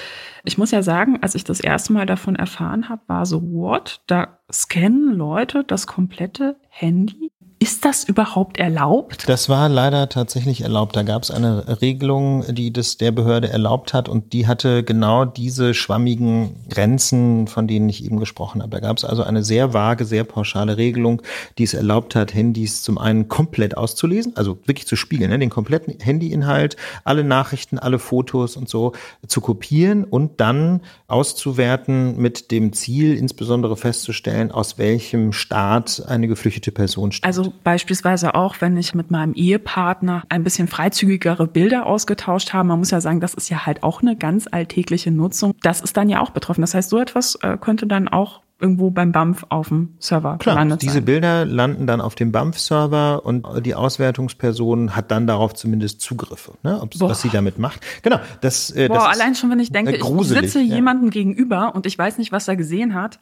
[0.45, 4.03] Ich muss ja sagen, als ich das erste Mal davon erfahren habe, war so, what?
[4.07, 7.31] Da scannen Leute das komplette Handy
[7.63, 9.29] ist das überhaupt erlaubt?
[9.29, 10.97] Das war leider tatsächlich erlaubt.
[10.97, 15.27] Da gab es eine Regelung, die das der Behörde erlaubt hat und die hatte genau
[15.27, 18.71] diese schwammigen Grenzen, von denen ich eben gesprochen habe.
[18.71, 21.21] Da gab es also eine sehr vage, sehr pauschale Regelung,
[21.59, 25.39] die es erlaubt hat, Handys zum einen komplett auszulesen, also wirklich zu spiegeln, ne?
[25.39, 28.93] den kompletten Handyinhalt, alle Nachrichten, alle Fotos und so
[29.27, 36.73] zu kopieren und dann auszuwerten mit dem Ziel, insbesondere festzustellen, aus welchem Staat eine geflüchtete
[36.73, 37.27] Person stammt.
[37.27, 42.69] Also beispielsweise auch, wenn ich mit meinem Ehepartner ein bisschen freizügigere Bilder ausgetauscht habe.
[42.69, 45.55] Man muss ja sagen, das ist ja halt auch eine ganz alltägliche Nutzung.
[45.63, 46.61] Das ist dann ja auch betroffen.
[46.61, 50.65] Das heißt, so etwas äh, könnte dann auch irgendwo beim BAMF auf dem Server Klar,
[50.77, 56.53] diese Bilder landen dann auf dem BAMF-Server und die Auswertungsperson hat dann darauf zumindest Zugriffe,
[56.63, 57.81] ne, was sie damit macht.
[58.03, 60.75] Genau, das, äh, Boah, das allein schon, wenn ich denke, ich sitze ja.
[60.75, 63.19] jemandem gegenüber und ich weiß nicht, was er gesehen hat.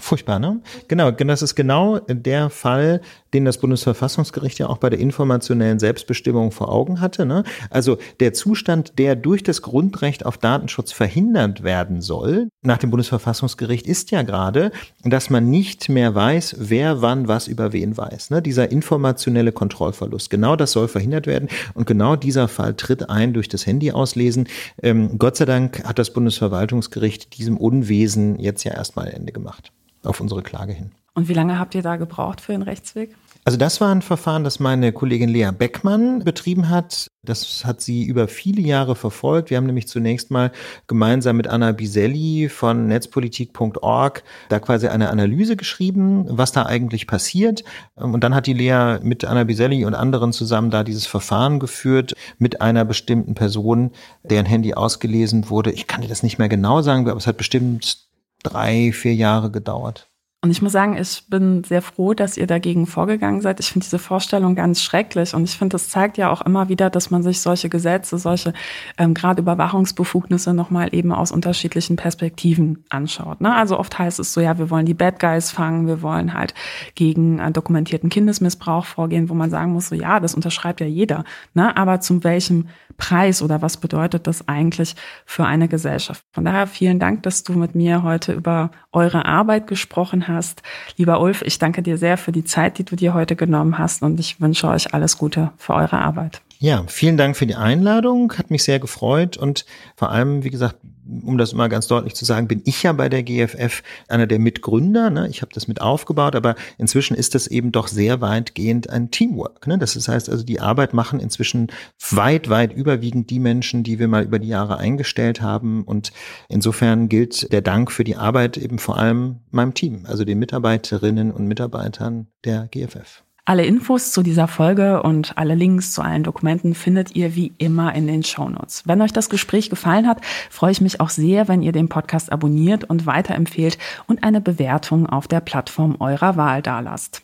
[0.00, 0.60] Furchtbar, ne?
[0.86, 3.00] Genau, das ist genau der Fall,
[3.34, 7.26] den das Bundesverfassungsgericht ja auch bei der informationellen Selbstbestimmung vor Augen hatte.
[7.26, 7.42] Ne?
[7.68, 13.86] Also der Zustand, der durch das Grundrecht auf Datenschutz verhindert werden soll, nach dem Bundesverfassungsgericht,
[13.88, 14.70] ist ja gerade,
[15.02, 18.30] dass man nicht mehr weiß, wer wann was über wen weiß.
[18.30, 18.40] Ne?
[18.40, 20.30] Dieser informationelle Kontrollverlust.
[20.30, 21.48] Genau das soll verhindert werden.
[21.74, 24.48] Und genau dieser Fall tritt ein durch das Handy auslesen.
[24.80, 29.72] Ähm, Gott sei Dank hat das Bundesverwaltungsgericht diesem Unwesen jetzt ja erstmal Ende gemacht
[30.04, 30.92] auf unsere Klage hin.
[31.14, 33.16] Und wie lange habt ihr da gebraucht für den Rechtsweg?
[33.44, 37.08] Also das war ein Verfahren, das meine Kollegin Lea Beckmann betrieben hat.
[37.24, 39.50] Das hat sie über viele Jahre verfolgt.
[39.50, 40.52] Wir haben nämlich zunächst mal
[40.86, 47.64] gemeinsam mit Anna Biselli von netzpolitik.org da quasi eine Analyse geschrieben, was da eigentlich passiert.
[47.94, 52.14] Und dann hat die Lea mit Anna Biselli und anderen zusammen da dieses Verfahren geführt
[52.38, 53.92] mit einer bestimmten Person,
[54.22, 55.72] deren Handy ausgelesen wurde.
[55.72, 58.08] Ich kann dir das nicht mehr genau sagen, aber es hat bestimmt
[58.42, 60.07] drei, vier Jahre gedauert.
[60.40, 63.58] Und ich muss sagen, ich bin sehr froh, dass ihr dagegen vorgegangen seid.
[63.58, 65.34] Ich finde diese Vorstellung ganz schrecklich.
[65.34, 68.52] Und ich finde, das zeigt ja auch immer wieder, dass man sich solche Gesetze, solche
[68.98, 73.40] ähm, gerade Überwachungsbefugnisse nochmal eben aus unterschiedlichen Perspektiven anschaut.
[73.40, 73.52] Ne?
[73.52, 76.54] Also oft heißt es so, ja, wir wollen die Bad Guys fangen, wir wollen halt
[76.94, 81.24] gegen äh, dokumentierten Kindesmissbrauch vorgehen, wo man sagen muss, so ja, das unterschreibt ja jeder.
[81.54, 81.76] Ne?
[81.76, 84.94] Aber zum welchem Preis oder was bedeutet das eigentlich
[85.26, 86.22] für eine Gesellschaft?
[86.30, 90.62] Von daher vielen Dank, dass du mit mir heute über eure Arbeit gesprochen hast.
[90.96, 94.02] Lieber Ulf, ich danke dir sehr für die Zeit, die du dir heute genommen hast
[94.02, 96.42] und ich wünsche euch alles Gute für eure Arbeit.
[96.60, 99.64] Ja, vielen Dank für die Einladung, hat mich sehr gefreut und
[99.96, 100.76] vor allem, wie gesagt,
[101.08, 104.38] um das mal ganz deutlich zu sagen, bin ich ja bei der GFF einer der
[104.38, 105.10] Mitgründer.
[105.10, 105.28] Ne?
[105.28, 109.66] Ich habe das mit aufgebaut, aber inzwischen ist das eben doch sehr weitgehend ein Teamwork.
[109.66, 109.78] Ne?
[109.78, 111.68] Das heißt also, die Arbeit machen inzwischen
[112.10, 115.84] weit, weit überwiegend die Menschen, die wir mal über die Jahre eingestellt haben.
[115.84, 116.12] Und
[116.48, 121.32] insofern gilt der Dank für die Arbeit eben vor allem meinem Team, also den Mitarbeiterinnen
[121.32, 123.27] und Mitarbeitern der GFF.
[123.48, 127.94] Alle Infos zu dieser Folge und alle Links zu allen Dokumenten findet ihr wie immer
[127.94, 128.82] in den Shownotes.
[128.84, 130.20] Wenn euch das Gespräch gefallen hat,
[130.50, 135.06] freue ich mich auch sehr, wenn ihr den Podcast abonniert und weiterempfehlt und eine Bewertung
[135.06, 137.22] auf der Plattform eurer Wahl dalasst.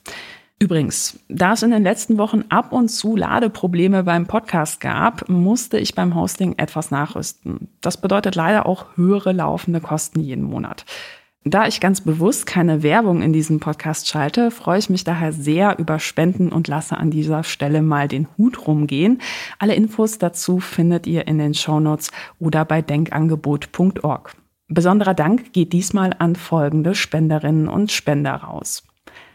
[0.58, 5.76] Übrigens, da es in den letzten Wochen ab und zu Ladeprobleme beim Podcast gab, musste
[5.76, 7.68] ich beim Hosting etwas nachrüsten.
[7.82, 10.86] Das bedeutet leider auch höhere laufende Kosten jeden Monat.
[11.46, 15.78] Da ich ganz bewusst keine Werbung in diesem Podcast schalte, freue ich mich daher sehr
[15.78, 19.20] über Spenden und lasse an dieser Stelle mal den Hut rumgehen.
[19.58, 24.34] Alle Infos dazu findet ihr in den Shownotes oder bei denkangebot.org.
[24.68, 28.82] Besonderer Dank geht diesmal an folgende Spenderinnen und Spender raus.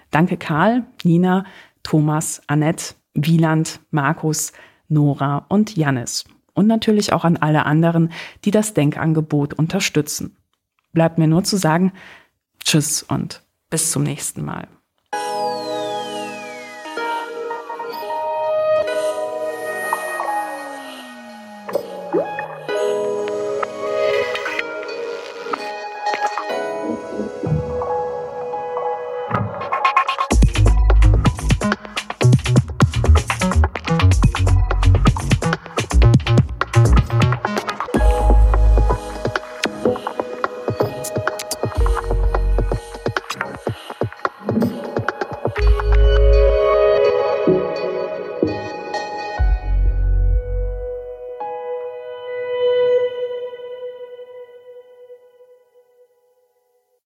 [0.09, 1.45] Danke Karl, Nina,
[1.83, 4.51] Thomas, Annette, Wieland, Markus,
[4.87, 6.25] Nora und Jannis.
[6.55, 8.11] und natürlich auch an alle anderen,
[8.43, 10.35] die das Denkangebot unterstützen.
[10.91, 11.93] Bleibt mir nur zu sagen,
[12.63, 14.67] tschüss und bis zum nächsten Mal.